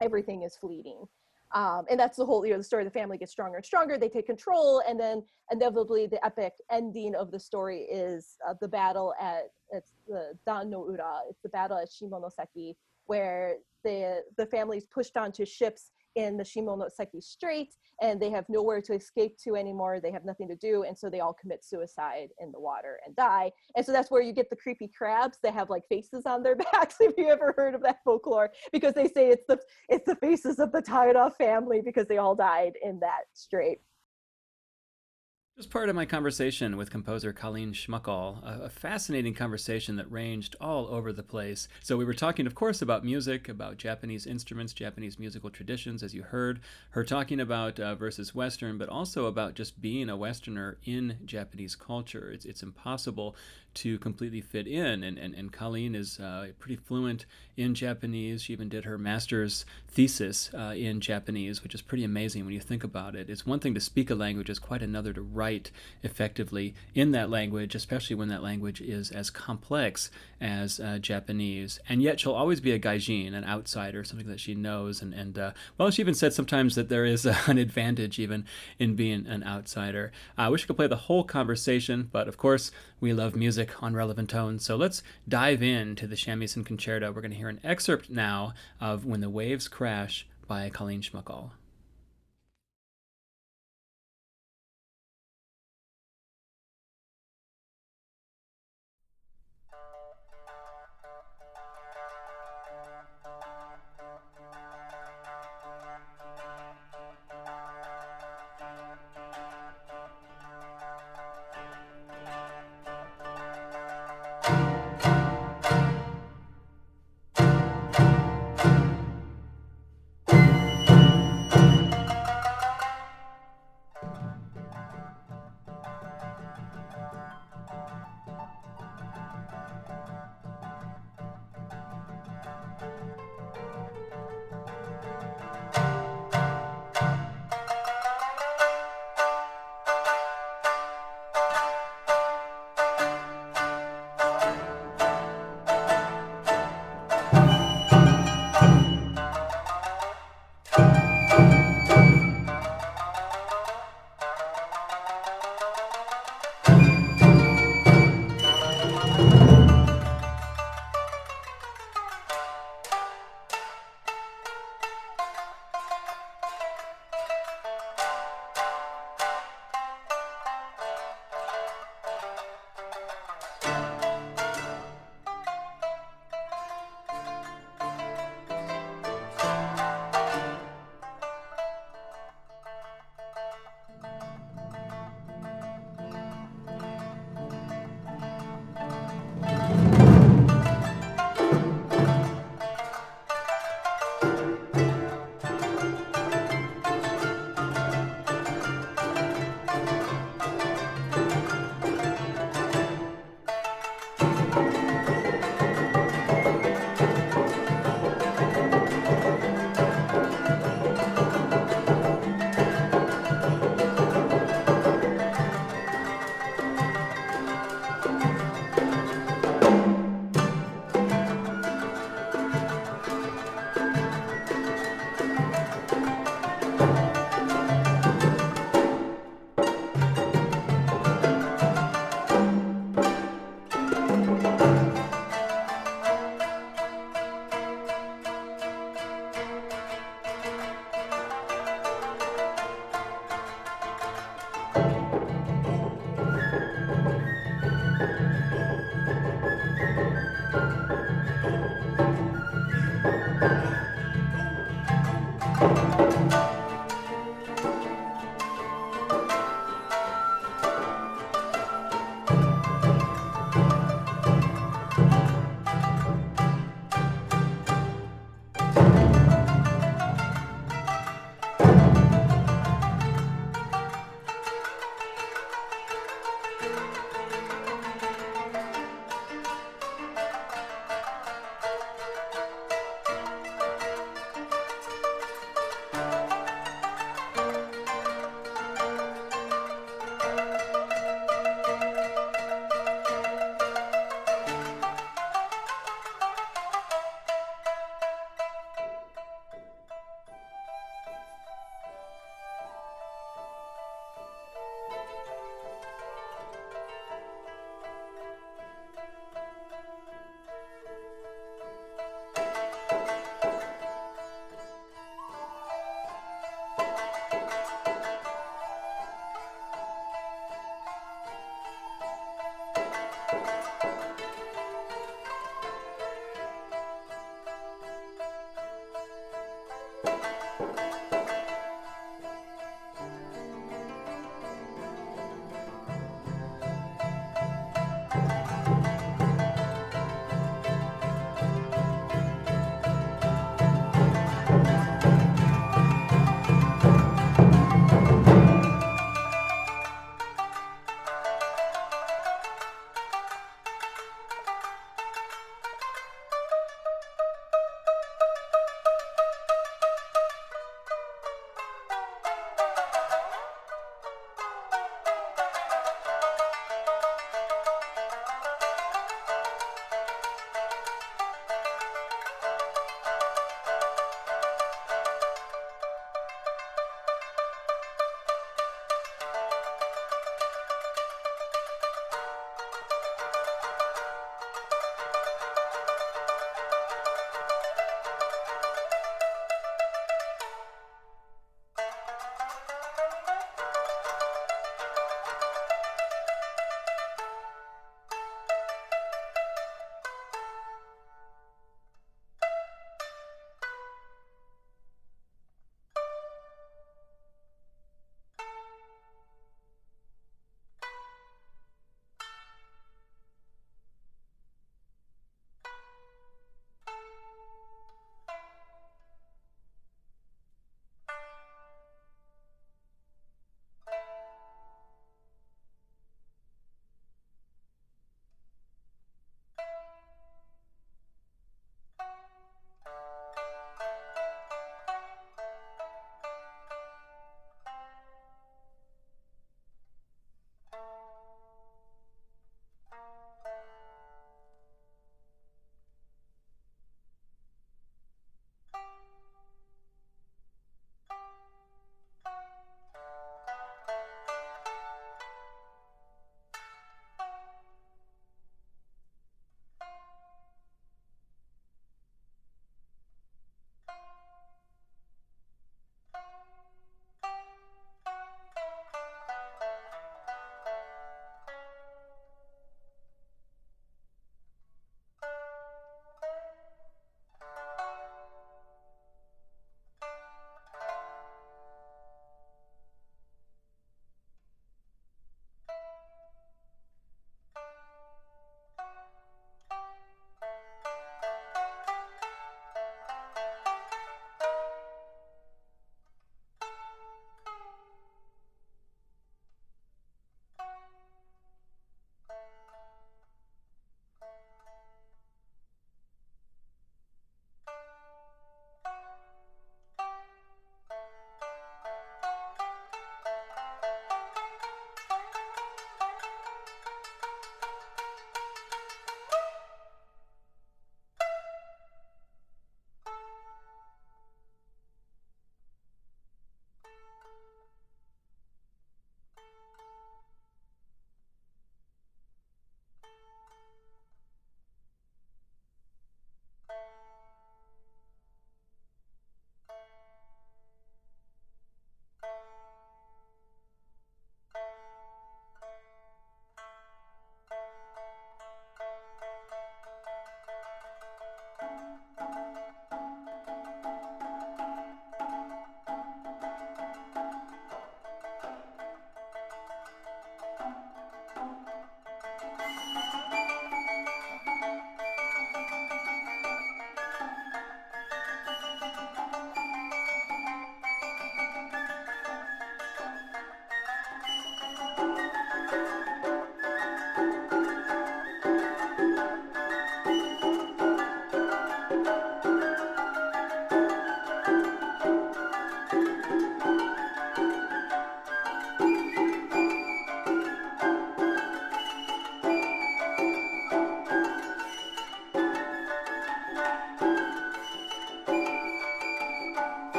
Everything 0.00 0.42
is 0.42 0.56
fleeting. 0.56 1.04
Um, 1.54 1.84
and 1.90 2.00
that's 2.00 2.16
the 2.16 2.24
whole, 2.24 2.46
you 2.46 2.52
know, 2.52 2.58
the 2.58 2.64
story. 2.64 2.84
of 2.84 2.92
The 2.92 2.98
family 2.98 3.18
gets 3.18 3.32
stronger 3.32 3.56
and 3.56 3.64
stronger. 3.64 3.98
They 3.98 4.08
take 4.08 4.26
control, 4.26 4.82
and 4.88 4.98
then 4.98 5.22
inevitably, 5.50 6.06
the 6.06 6.24
epic 6.24 6.54
ending 6.70 7.14
of 7.14 7.30
the 7.30 7.38
story 7.38 7.82
is 7.82 8.36
uh, 8.48 8.54
the 8.60 8.68
battle 8.68 9.12
at 9.20 9.50
it's 9.72 9.92
the 10.06 10.34
Dan 10.46 10.70
no 10.70 10.86
Ura. 10.88 11.20
It's 11.28 11.40
the 11.42 11.48
battle 11.48 11.78
at 11.78 11.88
Shimonoseki, 11.88 12.76
where 13.06 13.56
the 13.84 14.22
the 14.36 14.46
family's 14.46 14.84
pushed 14.84 15.16
onto 15.16 15.44
ships 15.44 15.90
in 16.14 16.36
the 16.36 16.44
Shimonoseki 16.44 17.22
Strait, 17.22 17.74
and 18.02 18.20
they 18.20 18.30
have 18.30 18.44
nowhere 18.48 18.82
to 18.82 18.92
escape 18.92 19.38
to 19.38 19.56
anymore. 19.56 19.98
They 20.00 20.10
have 20.10 20.24
nothing 20.24 20.48
to 20.48 20.56
do, 20.56 20.82
and 20.82 20.96
so 20.96 21.08
they 21.08 21.20
all 21.20 21.32
commit 21.32 21.64
suicide 21.64 22.28
in 22.38 22.52
the 22.52 22.60
water 22.60 22.98
and 23.06 23.16
die. 23.16 23.50
And 23.76 23.84
so 23.84 23.92
that's 23.92 24.10
where 24.10 24.22
you 24.22 24.32
get 24.32 24.50
the 24.50 24.56
creepy 24.56 24.88
crabs 24.96 25.38
that 25.42 25.54
have 25.54 25.70
like 25.70 25.84
faces 25.88 26.26
on 26.26 26.42
their 26.42 26.56
backs. 26.72 26.96
If 27.00 27.14
you 27.16 27.28
ever 27.28 27.54
heard 27.56 27.74
of 27.74 27.82
that 27.82 28.00
folklore, 28.04 28.50
because 28.72 28.94
they 28.94 29.08
say 29.08 29.28
it's 29.28 29.44
the 29.48 29.58
it's 29.88 30.06
the 30.06 30.16
faces 30.16 30.58
of 30.58 30.72
the 30.72 30.82
Taira 30.82 31.30
family 31.38 31.80
because 31.82 32.06
they 32.06 32.18
all 32.18 32.34
died 32.34 32.74
in 32.82 33.00
that 33.00 33.24
strait. 33.32 33.80
Just 35.58 35.68
part 35.68 35.90
of 35.90 35.94
my 35.94 36.06
conversation 36.06 36.78
with 36.78 36.90
composer 36.90 37.30
Colleen 37.30 37.74
Schmuckal, 37.74 38.38
a, 38.42 38.70
fascinating 38.70 39.34
conversation 39.34 39.96
that 39.96 40.10
ranged 40.10 40.56
all 40.62 40.86
over 40.86 41.12
the 41.12 41.22
place. 41.22 41.68
So, 41.82 41.98
we 41.98 42.06
were 42.06 42.14
talking, 42.14 42.46
of 42.46 42.54
course, 42.54 42.80
about 42.80 43.04
music, 43.04 43.50
about 43.50 43.76
Japanese 43.76 44.26
instruments, 44.26 44.72
Japanese 44.72 45.18
musical 45.18 45.50
traditions, 45.50 46.02
as 46.02 46.14
you 46.14 46.22
heard, 46.22 46.60
her 46.92 47.04
talking 47.04 47.38
about 47.38 47.78
uh, 47.78 47.94
versus 47.94 48.34
Western, 48.34 48.78
but 48.78 48.88
also 48.88 49.26
about 49.26 49.52
just 49.52 49.82
being 49.82 50.08
a 50.08 50.16
Westerner 50.16 50.78
in 50.86 51.18
Japanese 51.26 51.76
culture. 51.76 52.30
It's, 52.32 52.46
it's 52.46 52.62
impossible 52.62 53.36
to 53.74 53.98
completely 53.98 54.40
fit 54.40 54.66
in. 54.66 55.02
And, 55.02 55.18
and, 55.18 55.34
and 55.34 55.52
Colleen 55.52 55.94
is 55.94 56.18
uh, 56.20 56.48
pretty 56.58 56.76
fluent 56.76 57.26
in 57.56 57.74
Japanese. 57.74 58.42
She 58.42 58.52
even 58.52 58.68
did 58.68 58.84
her 58.84 58.96
master's 58.96 59.64
thesis 59.88 60.50
uh, 60.54 60.74
in 60.76 61.00
Japanese, 61.00 61.62
which 61.62 61.74
is 61.74 61.82
pretty 61.82 62.04
amazing 62.04 62.44
when 62.44 62.54
you 62.54 62.60
think 62.60 62.82
about 62.82 63.14
it. 63.14 63.28
It's 63.28 63.46
one 63.46 63.60
thing 63.60 63.74
to 63.74 63.80
speak 63.80 64.10
a 64.10 64.14
language, 64.14 64.48
it's 64.48 64.58
quite 64.58 64.82
another 64.82 65.12
to 65.12 65.20
write 65.20 65.70
effectively 66.02 66.74
in 66.94 67.10
that 67.12 67.28
language, 67.28 67.74
especially 67.74 68.16
when 68.16 68.28
that 68.28 68.42
language 68.42 68.80
is 68.80 69.10
as 69.10 69.30
complex 69.30 70.10
as 70.40 70.80
uh, 70.80 70.98
Japanese. 70.98 71.78
And 71.88 72.02
yet 72.02 72.20
she'll 72.20 72.32
always 72.32 72.60
be 72.60 72.72
a 72.72 72.78
gaijin, 72.78 73.34
an 73.34 73.44
outsider, 73.44 74.02
something 74.04 74.28
that 74.28 74.40
she 74.40 74.54
knows. 74.54 75.02
And, 75.02 75.12
and 75.12 75.38
uh, 75.38 75.52
well, 75.76 75.90
she 75.90 76.02
even 76.02 76.14
said 76.14 76.32
sometimes 76.32 76.74
that 76.74 76.88
there 76.88 77.04
is 77.04 77.26
an 77.46 77.58
advantage 77.58 78.18
even 78.18 78.46
in 78.78 78.94
being 78.96 79.26
an 79.26 79.44
outsider. 79.44 80.10
I 80.38 80.48
wish 80.48 80.64
I 80.64 80.66
could 80.66 80.76
play 80.76 80.86
the 80.86 80.96
whole 80.96 81.24
conversation, 81.24 82.08
but 82.10 82.28
of 82.28 82.36
course, 82.36 82.70
we 83.02 83.12
love 83.12 83.34
music 83.34 83.82
on 83.82 83.94
Relevant 83.94 84.30
Tones. 84.30 84.64
So 84.64 84.76
let's 84.76 85.02
dive 85.28 85.60
into 85.60 86.06
the 86.06 86.14
Shamisen 86.14 86.64
Concerto. 86.64 87.10
We're 87.10 87.20
going 87.20 87.32
to 87.32 87.36
hear 87.36 87.48
an 87.48 87.58
excerpt 87.64 88.08
now 88.08 88.54
of 88.80 89.04
When 89.04 89.20
the 89.20 89.28
Waves 89.28 89.66
Crash 89.66 90.24
by 90.46 90.70
Colleen 90.70 91.02
Schmuckal. 91.02 91.50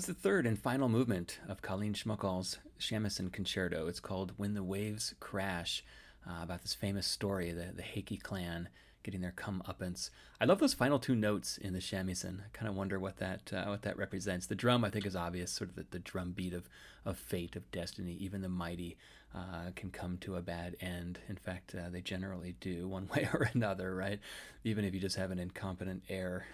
It's 0.00 0.06
the 0.06 0.14
third 0.14 0.46
and 0.46 0.58
final 0.58 0.88
movement 0.88 1.40
of 1.46 1.60
Colleen 1.60 1.92
Schmuckal's 1.92 2.56
shamisen 2.78 3.30
concerto. 3.30 3.86
It's 3.86 4.00
called 4.00 4.32
When 4.38 4.54
the 4.54 4.62
Waves 4.62 5.14
Crash, 5.20 5.84
uh, 6.26 6.42
about 6.42 6.62
this 6.62 6.72
famous 6.72 7.06
story, 7.06 7.52
the, 7.52 7.74
the 7.76 7.82
Heike 7.82 8.22
clan 8.22 8.70
getting 9.02 9.20
their 9.20 9.34
comeuppance. 9.36 10.08
I 10.40 10.46
love 10.46 10.58
those 10.58 10.72
final 10.72 10.98
two 10.98 11.14
notes 11.14 11.58
in 11.58 11.74
the 11.74 11.80
shamisen. 11.80 12.40
I 12.40 12.48
kind 12.54 12.70
of 12.70 12.76
wonder 12.76 12.98
what 12.98 13.18
that 13.18 13.52
uh, 13.52 13.66
what 13.66 13.82
that 13.82 13.98
represents. 13.98 14.46
The 14.46 14.54
drum, 14.54 14.86
I 14.86 14.88
think, 14.88 15.04
is 15.04 15.14
obvious, 15.14 15.52
sort 15.52 15.68
of 15.68 15.76
the, 15.76 15.84
the 15.90 15.98
drum 15.98 16.32
beat 16.32 16.54
of, 16.54 16.70
of 17.04 17.18
fate, 17.18 17.54
of 17.54 17.70
destiny. 17.70 18.14
Even 18.14 18.40
the 18.40 18.48
mighty 18.48 18.96
uh, 19.34 19.70
can 19.76 19.90
come 19.90 20.18
to 20.18 20.36
a 20.36 20.40
bad 20.40 20.76
end. 20.80 21.20
In 21.28 21.36
fact, 21.36 21.74
uh, 21.74 21.88
they 21.88 22.00
generally 22.00 22.56
do, 22.60 22.88
one 23.00 23.08
way 23.14 23.28
or 23.32 23.48
another, 23.54 23.94
right? 23.94 24.18
Even 24.64 24.84
if 24.84 24.92
you 24.92 25.00
just 25.00 25.16
have 25.16 25.30
an 25.30 25.38
incompetent 25.38 26.02
heir. 26.08 26.46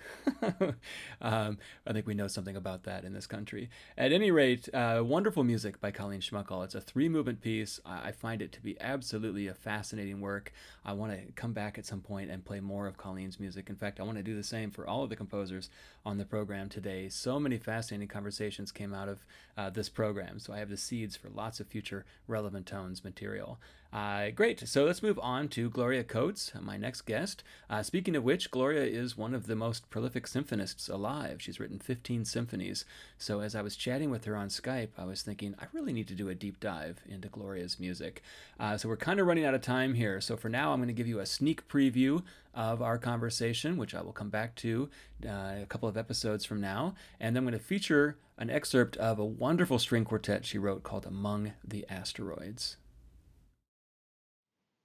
um, 1.21 1.59
I 1.87 1.93
think 1.93 2.07
we 2.07 2.15
know 2.15 2.29
something 2.29 2.57
about 2.57 2.85
that 2.85 3.05
in 3.05 3.13
this 3.13 3.27
country. 3.27 3.71
At 3.97 4.13
any 4.13 4.31
rate, 4.31 4.69
uh, 4.73 5.03
wonderful 5.05 5.43
music 5.43 5.81
by 5.81 5.91
Colleen 5.91 6.21
Schmuckal. 6.21 6.65
It's 6.65 6.75
a 6.75 6.81
three 6.81 7.09
movement 7.09 7.41
piece. 7.41 7.81
I 7.85 8.13
find 8.13 8.43
it 8.43 8.53
to 8.53 8.61
be 8.61 8.81
absolutely 8.81 9.49
a 9.49 9.55
fascinating 9.55 10.21
work. 10.21 10.53
I 10.85 10.93
want 10.93 11.13
to 11.13 11.33
come 11.33 11.53
back 11.53 11.79
at 11.79 11.87
some 11.87 12.01
point 12.01 12.31
and 12.31 12.45
play 12.45 12.61
more 12.61 12.87
of 12.87 12.97
Colleen's 12.97 13.41
music. 13.41 13.69
In 13.69 13.77
fact, 13.77 13.99
I 13.99 14.05
want 14.05 14.19
to 14.19 14.23
do 14.23 14.37
the 14.37 14.45
same 14.45 14.71
for 14.71 14.87
all 14.87 15.03
of 15.03 15.11
the 15.11 15.17
composers 15.17 15.69
on 16.05 16.19
the 16.19 16.25
program 16.25 16.69
today. 16.69 17.09
So 17.09 17.41
many 17.41 17.59
fascinating 17.59 18.07
conversations 18.09 18.71
came 18.71 18.95
out 18.95 19.09
of 19.09 19.27
uh, 19.57 19.71
this 19.71 19.89
program. 19.89 20.39
So 20.39 20.53
I 20.53 20.59
have 20.59 20.69
the 20.69 20.77
seeds 20.77 21.17
for 21.17 21.29
lots 21.29 21.59
of 21.59 21.67
future 21.67 22.05
relevant 22.29 22.66
tones 22.67 23.05
material. 23.05 23.59
Uh, 23.93 24.31
great. 24.31 24.67
So 24.69 24.85
let's 24.85 25.03
move 25.03 25.19
on 25.23 25.49
to 25.49 25.71
Gloria 25.71 26.05
Coates, 26.05 26.53
my 26.61 26.77
next 26.77 27.03
guest. 27.03 27.43
Uh, 27.71 27.83
speaking 27.83 28.17
of 28.17 28.25
which, 28.25 28.51
Gloria 28.51 28.85
is 28.85 29.17
one 29.17 29.35
of 29.35 29.47
the 29.47 29.57
most 29.57 29.89
prolific 29.91 30.27
symphonists 30.27 30.89
alive. 30.89 31.41
She's 31.41 31.61
written 31.61 31.79
15 31.79 32.25
symphonies. 32.25 32.85
So 33.17 33.41
as 33.41 33.55
I 33.55 33.63
was 33.63 33.77
chatting 33.77 34.11
with 34.11 34.25
her 34.25 34.37
on 34.37 34.49
Skype, 34.49 34.91
I 34.99 35.05
was 35.05 35.23
thinking, 35.23 35.55
I 35.61 35.65
really 35.73 35.93
need 35.93 36.09
to 36.09 36.15
do 36.15 36.29
a 36.29 36.35
deep 36.35 36.61
dive 36.61 37.01
into 37.09 37.29
Gloria's 37.29 37.79
music. 37.81 38.23
Uh, 38.59 38.77
so 38.77 38.89
we're 38.89 38.97
kind 38.97 39.21
of 39.21 39.27
running 39.27 39.45
out 39.45 39.55
of 39.55 39.63
time 39.63 39.95
here. 39.95 40.21
So 40.21 40.37
for 40.37 40.49
now, 40.49 40.73
I'm 40.73 40.79
going 40.81 40.89
to 40.89 40.93
give 40.93 41.09
you 41.09 41.21
a 41.21 41.27
sneak 41.27 41.67
preview 41.69 42.23
of 42.55 42.83
our 42.83 42.99
conversation, 42.99 43.77
which 43.77 43.95
I 43.95 44.03
will 44.03 44.13
come 44.13 44.31
back 44.31 44.57
to 44.57 44.89
uh, 45.25 45.29
a 45.63 45.67
couple 45.69 45.89
of 45.89 45.97
episodes 45.97 46.45
from 46.45 46.61
now. 46.61 46.95
And 47.21 47.35
then 47.35 47.43
I'm 47.43 47.49
going 47.49 47.59
to 47.59 47.65
feature 47.65 48.19
an 48.39 48.51
excerpt 48.51 48.97
of 48.97 49.19
a 49.19 49.25
wonderful 49.25 49.79
string 49.79 50.05
quartet 50.05 50.45
she 50.45 50.59
wrote 50.59 50.83
called 50.83 51.07
Among 51.07 51.53
the 51.67 51.87
Asteroids 51.89 52.77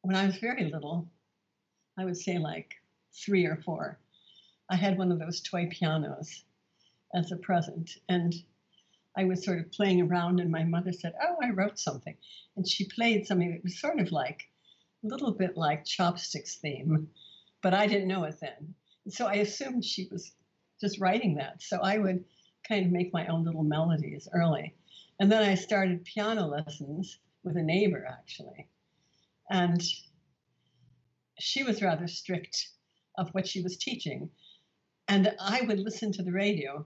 when 0.02 0.16
I 0.16 0.26
was 0.26 0.38
very 0.38 0.72
little, 0.72 1.08
I 1.98 2.06
would 2.06 2.18
say 2.18 2.40
like 2.40 2.76
three 3.14 3.46
or 3.46 3.58
four, 3.58 4.00
I 4.70 4.76
had 4.76 4.98
one 4.98 5.12
of 5.12 5.20
those 5.20 5.42
toy 5.42 5.68
pianos 5.70 6.44
as 7.14 7.32
a 7.32 7.38
present. 7.38 7.98
And 8.10 8.34
I 9.16 9.26
was 9.26 9.44
sort 9.44 9.60
of 9.60 9.72
playing 9.72 10.02
around, 10.02 10.40
and 10.40 10.50
my 10.50 10.64
mother 10.64 10.92
said, 10.92 11.14
Oh, 11.22 11.36
I 11.44 11.50
wrote 11.50 11.78
something. 11.78 12.16
And 12.56 12.68
she 12.68 12.86
played 12.86 13.28
something 13.28 13.52
that 13.52 13.64
was 13.64 13.80
sort 13.80 14.00
of 14.00 14.12
like 14.12 14.50
a 15.04 15.08
little 15.08 15.32
bit 15.32 15.58
like 15.58 15.86
Chopsticks 15.86 16.56
theme, 16.56 17.10
but 17.62 17.74
I 17.74 17.88
didn't 17.88 18.08
know 18.08 18.24
it 18.24 18.40
then. 18.40 18.74
So 19.10 19.28
I 19.28 19.36
assumed 19.36 19.84
she 19.84 20.08
was 20.12 20.32
just 20.80 21.00
writing 21.00 21.36
that. 21.36 21.62
So 21.62 21.78
I 21.78 21.98
would 21.98 22.24
kind 22.68 22.86
of 22.86 22.92
make 22.92 23.14
my 23.14 23.28
own 23.28 23.44
little 23.44 23.64
melodies 23.64 24.28
early. 24.34 24.74
And 25.20 25.32
then 25.32 25.44
I 25.44 25.56
started 25.56 26.06
piano 26.06 26.48
lessons 26.48 27.20
with 27.44 27.58
a 27.58 27.62
neighbor, 27.62 28.08
actually. 28.10 28.68
And 29.52 29.84
she 31.38 31.64
was 31.64 31.82
rather 31.82 32.08
strict 32.08 32.70
of 33.18 33.30
what 33.32 33.46
she 33.46 33.62
was 33.62 33.76
teaching. 33.76 34.30
And 35.10 35.36
I 35.42 35.62
would 35.62 35.80
listen 35.80 36.14
to 36.14 36.24
the 36.24 36.32
radio 36.32 36.86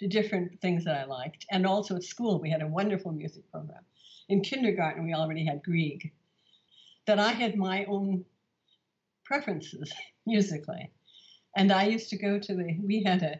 to 0.00 0.08
different 0.08 0.60
things 0.60 0.84
that 0.84 0.96
I 0.96 1.04
liked. 1.04 1.46
And 1.48 1.64
also 1.64 1.94
at 1.94 2.02
school, 2.02 2.40
we 2.40 2.50
had 2.50 2.60
a 2.60 2.66
wonderful 2.66 3.12
music 3.12 3.48
program. 3.52 3.84
In 4.28 4.42
kindergarten, 4.42 5.04
we 5.04 5.14
already 5.14 5.46
had 5.46 5.62
Grieg. 5.62 6.12
That 7.06 7.20
I 7.20 7.30
had 7.30 7.56
my 7.56 7.84
own 7.84 8.24
preferences 9.24 9.92
musically. 10.26 10.90
And 11.56 11.70
I 11.70 11.86
used 11.86 12.10
to 12.10 12.18
go 12.18 12.40
to 12.40 12.54
the, 12.54 12.78
we 12.82 13.04
had 13.04 13.22
a, 13.22 13.38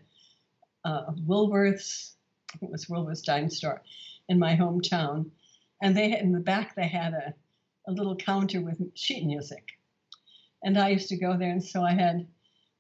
Woolworth's, 1.27 2.15
I 2.55 2.59
think 2.59 2.71
it 2.71 2.73
was 2.73 2.89
Woolworth's 2.89 3.23
dime 3.23 3.51
store 3.51 3.83
in 4.29 4.39
my 4.39 4.55
hometown. 4.55 5.31
And 5.83 5.97
they 5.97 6.17
in 6.17 6.31
the 6.31 6.41
back, 6.41 6.77
they 6.77 6.87
had 6.87 7.13
a 7.13 7.35
a 7.87 7.93
little 7.93 8.17
counter 8.17 8.61
with 8.61 8.81
sheet 8.95 9.25
music. 9.25 9.65
And 10.63 10.79
I 10.79 10.91
used 10.91 11.09
to 11.09 11.17
go 11.17 11.37
there, 11.37 11.51
and 11.51 11.65
so 11.65 11.83
I 11.83 11.93
had, 11.93 12.27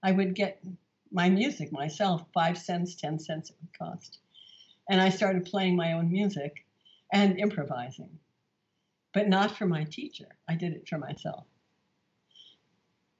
I 0.02 0.12
would 0.12 0.34
get 0.34 0.62
my 1.10 1.28
music 1.28 1.72
myself, 1.72 2.24
five 2.32 2.56
cents, 2.56 2.94
10 2.94 3.18
cents 3.18 3.50
it 3.50 3.56
would 3.60 3.78
cost. 3.78 4.18
And 4.88 5.00
I 5.00 5.10
started 5.10 5.44
playing 5.44 5.76
my 5.76 5.92
own 5.92 6.10
music 6.10 6.64
and 7.12 7.38
improvising, 7.38 8.18
but 9.12 9.28
not 9.28 9.56
for 9.56 9.66
my 9.66 9.84
teacher. 9.84 10.28
I 10.48 10.54
did 10.54 10.72
it 10.72 10.88
for 10.88 10.98
myself. 10.98 11.44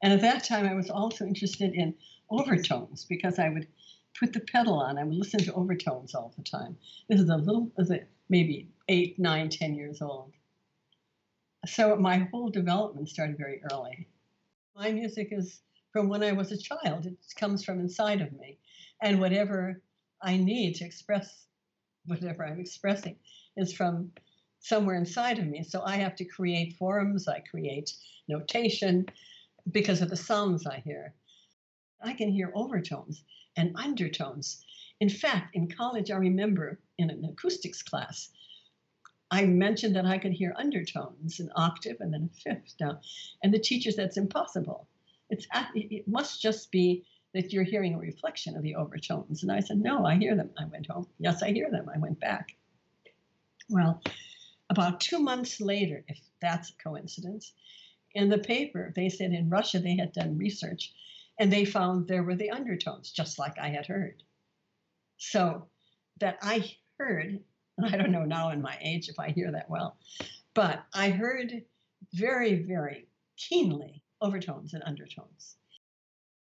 And 0.03 0.12
at 0.12 0.22
that 0.22 0.45
time, 0.45 0.66
I 0.66 0.74
was 0.74 0.91
also 0.91 1.24
interested 1.24 1.74
in 1.74 1.95
overtones 2.30 3.05
because 3.05 3.39
I 3.39 3.49
would 3.51 3.68
put 4.18 4.33
the 4.33 4.41
pedal 4.41 4.74
on. 4.74 4.99
I 4.99 5.05
would 5.05 5.14
listen 5.14 5.41
to 5.45 5.55
overtones 5.55 6.14
all 6.14 6.33
the 6.37 6.43
time. 6.43 6.76
This 7.09 7.20
is 7.20 7.28
a 7.28 7.37
little, 7.37 7.70
is 7.78 7.93
maybe 8.28 8.68
eight, 8.89 9.18
nine, 9.18 9.49
ten 9.49 9.74
years 9.74 10.03
old. 10.03 10.33
So 11.66 11.96
my 11.96 12.28
whole 12.30 12.50
development 12.50 13.08
started 13.08 13.38
very 13.38 13.62
early. 13.70 14.08
My 14.74 14.90
music 14.90 15.28
is 15.30 15.60
from 15.92 16.08
when 16.08 16.22
I 16.22 16.32
was 16.32 16.50
a 16.50 16.56
child. 16.56 17.06
It 17.06 17.18
comes 17.36 17.64
from 17.64 17.78
inside 17.78 18.20
of 18.20 18.32
me. 18.32 18.58
And 19.00 19.20
whatever 19.20 19.80
I 20.20 20.36
need 20.36 20.74
to 20.76 20.84
express 20.84 21.46
whatever 22.06 22.44
I'm 22.44 22.60
expressing 22.60 23.16
is 23.56 23.72
from 23.72 24.10
somewhere 24.58 24.96
inside 24.96 25.38
of 25.38 25.46
me. 25.46 25.62
So 25.62 25.82
I 25.84 25.96
have 25.96 26.16
to 26.16 26.24
create 26.24 26.76
forms, 26.76 27.28
I 27.28 27.40
create 27.40 27.94
notation 28.28 29.06
because 29.70 30.02
of 30.02 30.10
the 30.10 30.16
sounds 30.16 30.66
I 30.66 30.80
hear. 30.84 31.14
I 32.00 32.12
can 32.14 32.30
hear 32.30 32.50
overtones 32.54 33.22
and 33.56 33.76
undertones. 33.76 34.64
In 35.00 35.08
fact, 35.08 35.54
in 35.54 35.68
college, 35.68 36.10
I 36.10 36.16
remember 36.16 36.80
in 36.98 37.10
an 37.10 37.24
acoustics 37.24 37.82
class, 37.82 38.30
I 39.33 39.47
mentioned 39.47 39.97
that 39.97 40.05
I 40.05 40.18
could 40.18 40.33
hear 40.33 40.55
undertones, 40.59 41.41
an 41.41 41.51
octave 41.57 41.97
and 42.01 42.12
then 42.12 42.28
a 42.30 42.41
fifth 42.41 42.76
down. 42.76 42.99
And 43.43 43.53
the 43.53 43.59
teacher 43.59 43.91
said 43.91 44.07
it's 44.07 44.18
impossible. 44.18 44.87
It's 45.30 45.47
it 45.74 46.07
must 46.07 46.43
just 46.43 46.70
be 46.70 47.07
that 47.33 47.51
you're 47.51 47.64
hearing 47.64 47.95
a 47.95 47.99
reflection 47.99 48.55
of 48.57 48.62
the 48.62 48.74
overtones. 48.74 49.43
And 49.43 49.51
I 49.51 49.61
said, 49.61 49.78
No, 49.78 50.05
I 50.05 50.16
hear 50.16 50.37
them. 50.37 50.51
I 50.59 50.66
went 50.66 50.87
home. 50.87 51.07
Yes, 51.18 51.43
I 51.43 51.51
hear 51.51 51.70
them. 51.70 51.89
I 51.93 51.99
went 51.99 52.20
back. 52.20 52.55
Well, 53.70 54.03
about 54.68 55.01
two 55.01 55.18
months 55.18 55.62
later, 55.62 56.05
if 56.09 56.20
that's 56.43 56.68
a 56.68 56.83
coincidence, 56.83 57.55
in 58.14 58.28
the 58.28 58.39
paper, 58.39 58.93
they 58.95 59.09
said 59.09 59.33
in 59.33 59.49
Russia 59.49 59.78
they 59.78 59.97
had 59.97 60.12
done 60.12 60.37
research 60.37 60.93
and 61.39 61.51
they 61.51 61.64
found 61.64 62.07
there 62.07 62.22
were 62.22 62.37
the 62.37 62.51
undertones, 62.51 63.11
just 63.11 63.39
like 63.39 63.59
I 63.59 63.70
had 63.70 63.87
heard. 63.87 64.22
So 65.16 65.68
that 66.18 66.37
I 66.43 66.76
heard, 66.99 67.41
I 67.84 67.96
don't 67.96 68.12
know 68.12 68.24
now 68.24 68.50
in 68.50 68.60
my 68.60 68.76
age 68.82 69.08
if 69.08 69.18
I 69.18 69.30
hear 69.30 69.50
that 69.52 69.70
well, 69.70 69.96
but 70.54 70.84
I 70.94 71.10
heard 71.10 71.62
very, 72.12 72.62
very 72.62 73.08
keenly 73.36 74.02
overtones 74.20 74.74
and 74.74 74.82
undertones. 74.84 75.56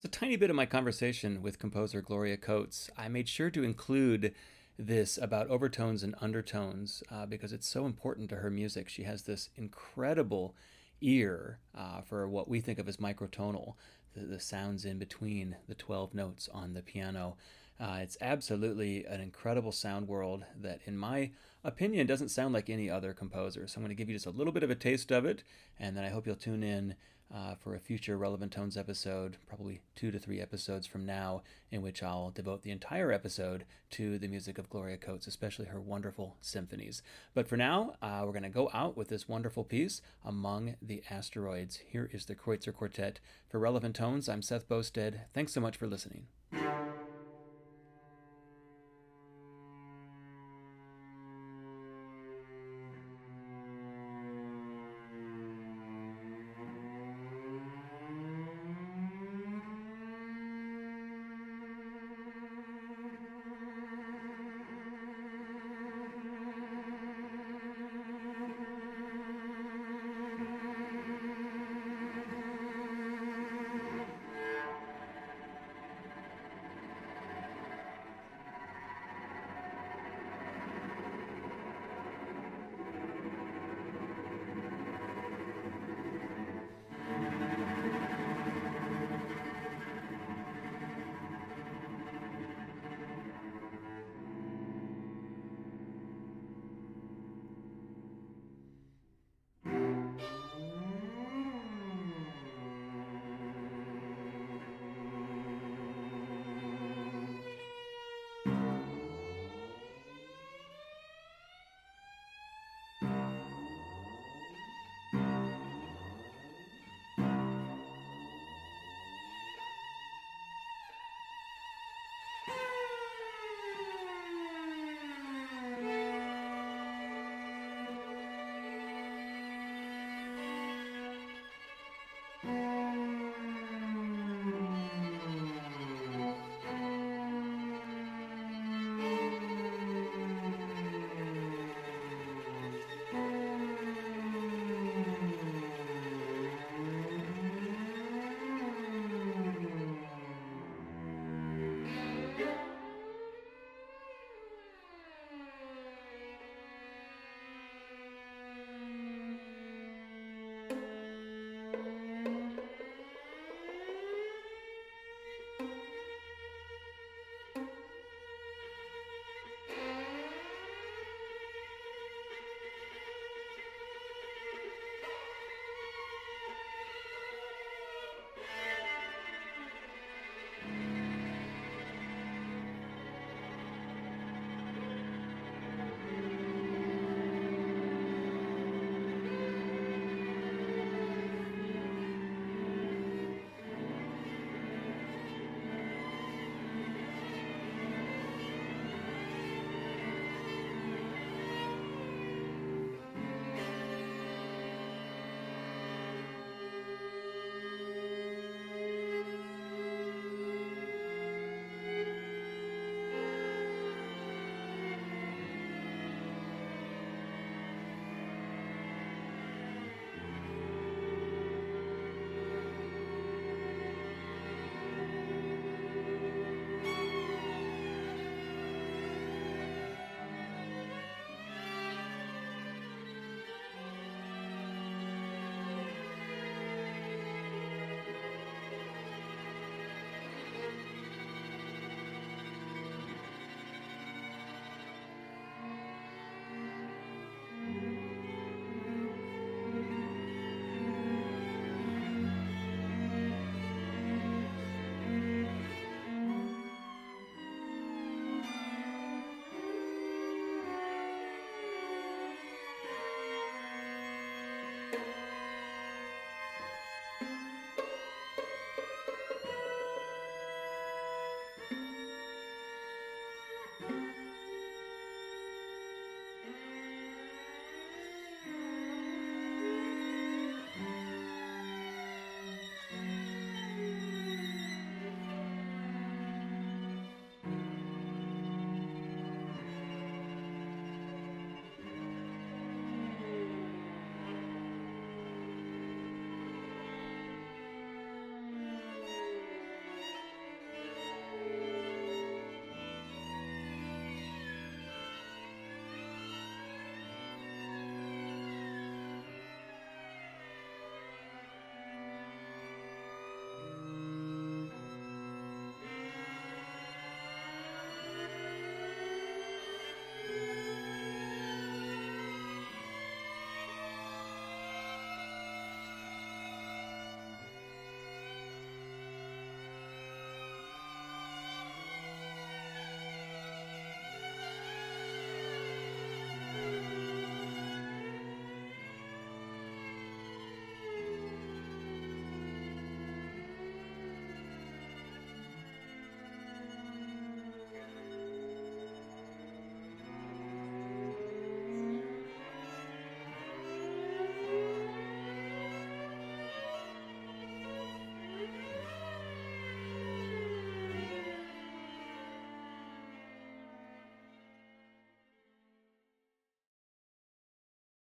A 0.05 0.09
tiny 0.09 0.37
bit 0.37 0.51
of 0.51 0.57
my 0.57 0.67
conversation 0.67 1.43
with 1.43 1.59
composer 1.61 2.03
Gloria 2.03 2.37
Coates, 2.37 2.91
I 2.97 3.09
made 3.09 3.29
sure 3.29 3.51
to 3.51 3.63
include 3.63 4.35
this 4.79 5.17
about 5.17 5.49
overtones 5.49 6.03
and 6.03 6.15
undertones 6.21 7.03
uh, 7.11 7.27
because 7.27 7.53
it's 7.53 7.69
so 7.69 7.87
important 7.87 8.29
to 8.31 8.37
her 8.37 8.51
music. 8.51 8.89
She 8.89 9.05
has 9.05 9.23
this 9.23 9.51
incredible 9.55 10.57
ear 11.01 11.59
uh, 11.77 12.01
for 12.01 12.29
what 12.29 12.49
we 12.49 12.61
think 12.61 12.79
of 12.79 12.89
as 12.89 12.97
microtonal, 12.97 13.75
the, 14.15 14.25
the, 14.25 14.41
sounds 14.41 14.85
in 14.85 14.99
between 14.99 15.57
the 15.69 15.75
12 15.75 16.15
notes 16.15 16.49
on 16.53 16.75
the 16.75 16.83
piano. 16.83 17.37
Uh, 17.83 17.99
it's 18.01 18.17
absolutely 18.21 19.05
an 19.07 19.21
incredible 19.21 19.73
sound 19.73 20.07
world 20.07 20.45
that, 20.61 20.79
in 20.87 20.97
my 20.97 21.33
opinion, 21.65 22.07
doesn't 22.07 22.29
sound 22.29 22.55
like 22.55 22.71
any 22.71 22.89
other 22.89 23.13
composer. 23.13 23.67
So 23.67 23.79
I'm 23.79 23.83
going 23.83 23.89
to 23.89 24.01
give 24.01 24.09
you 24.09 24.15
just 24.15 24.27
a 24.27 24.31
little 24.31 24.53
bit 24.53 24.63
of 24.63 24.71
a 24.71 24.77
taste 24.77 25.11
of 25.11 25.25
it, 25.25 25.43
and 25.81 25.97
then 25.97 26.05
I 26.05 26.11
hope 26.11 26.25
you'll 26.25 26.37
tune 26.37 26.63
in 26.63 26.95
uh, 27.35 27.57
for 27.57 27.75
a 27.75 27.81
future 27.81 28.17
Relevant 28.17 28.53
Tones 28.53 28.77
episode, 28.77 29.37
probably 29.49 29.81
two 29.97 30.13
to 30.13 30.21
three 30.21 30.41
episodes 30.41 30.87
from 30.87 31.05
now, 31.05 31.43
in 31.73 31.83
which 31.83 32.05
I'll 32.05 32.31
devote 32.31 32.63
the 32.63 32.71
entire 32.71 33.11
episode 33.11 33.65
to 33.93 34.17
the 34.17 34.29
music 34.29 34.59
of 34.59 34.71
Gloria 34.71 34.97
Coates, 34.97 35.27
especially 35.27 35.67
her 35.67 35.81
wonderful 35.81 36.37
symphonies. 36.41 37.03
But 37.35 37.49
for 37.49 37.57
now, 37.57 37.95
uh, 38.01 38.23
we're 38.25 38.33
going 38.33 38.45
to 38.45 38.49
go 38.49 38.71
out 38.73 38.97
with 38.97 39.09
this 39.09 39.29
wonderful 39.29 39.65
piece, 39.65 40.03
Among 40.25 40.77
the 40.81 41.03
Asteroids. 41.11 41.81
Here 41.89 42.09
is 42.13 42.27
the 42.27 42.37
Kreutzer 42.37 42.73
Quartet. 42.73 43.19
For 43.49 43.59
Relevant 43.59 43.97
Tones, 43.97 44.29
I'm 44.29 44.43
Seth 44.43 44.69
Boustead. 44.69 45.23
Thanks 45.35 45.53
so 45.53 45.61
much 45.61 45.77
for 45.77 45.89
listening. 45.89 46.27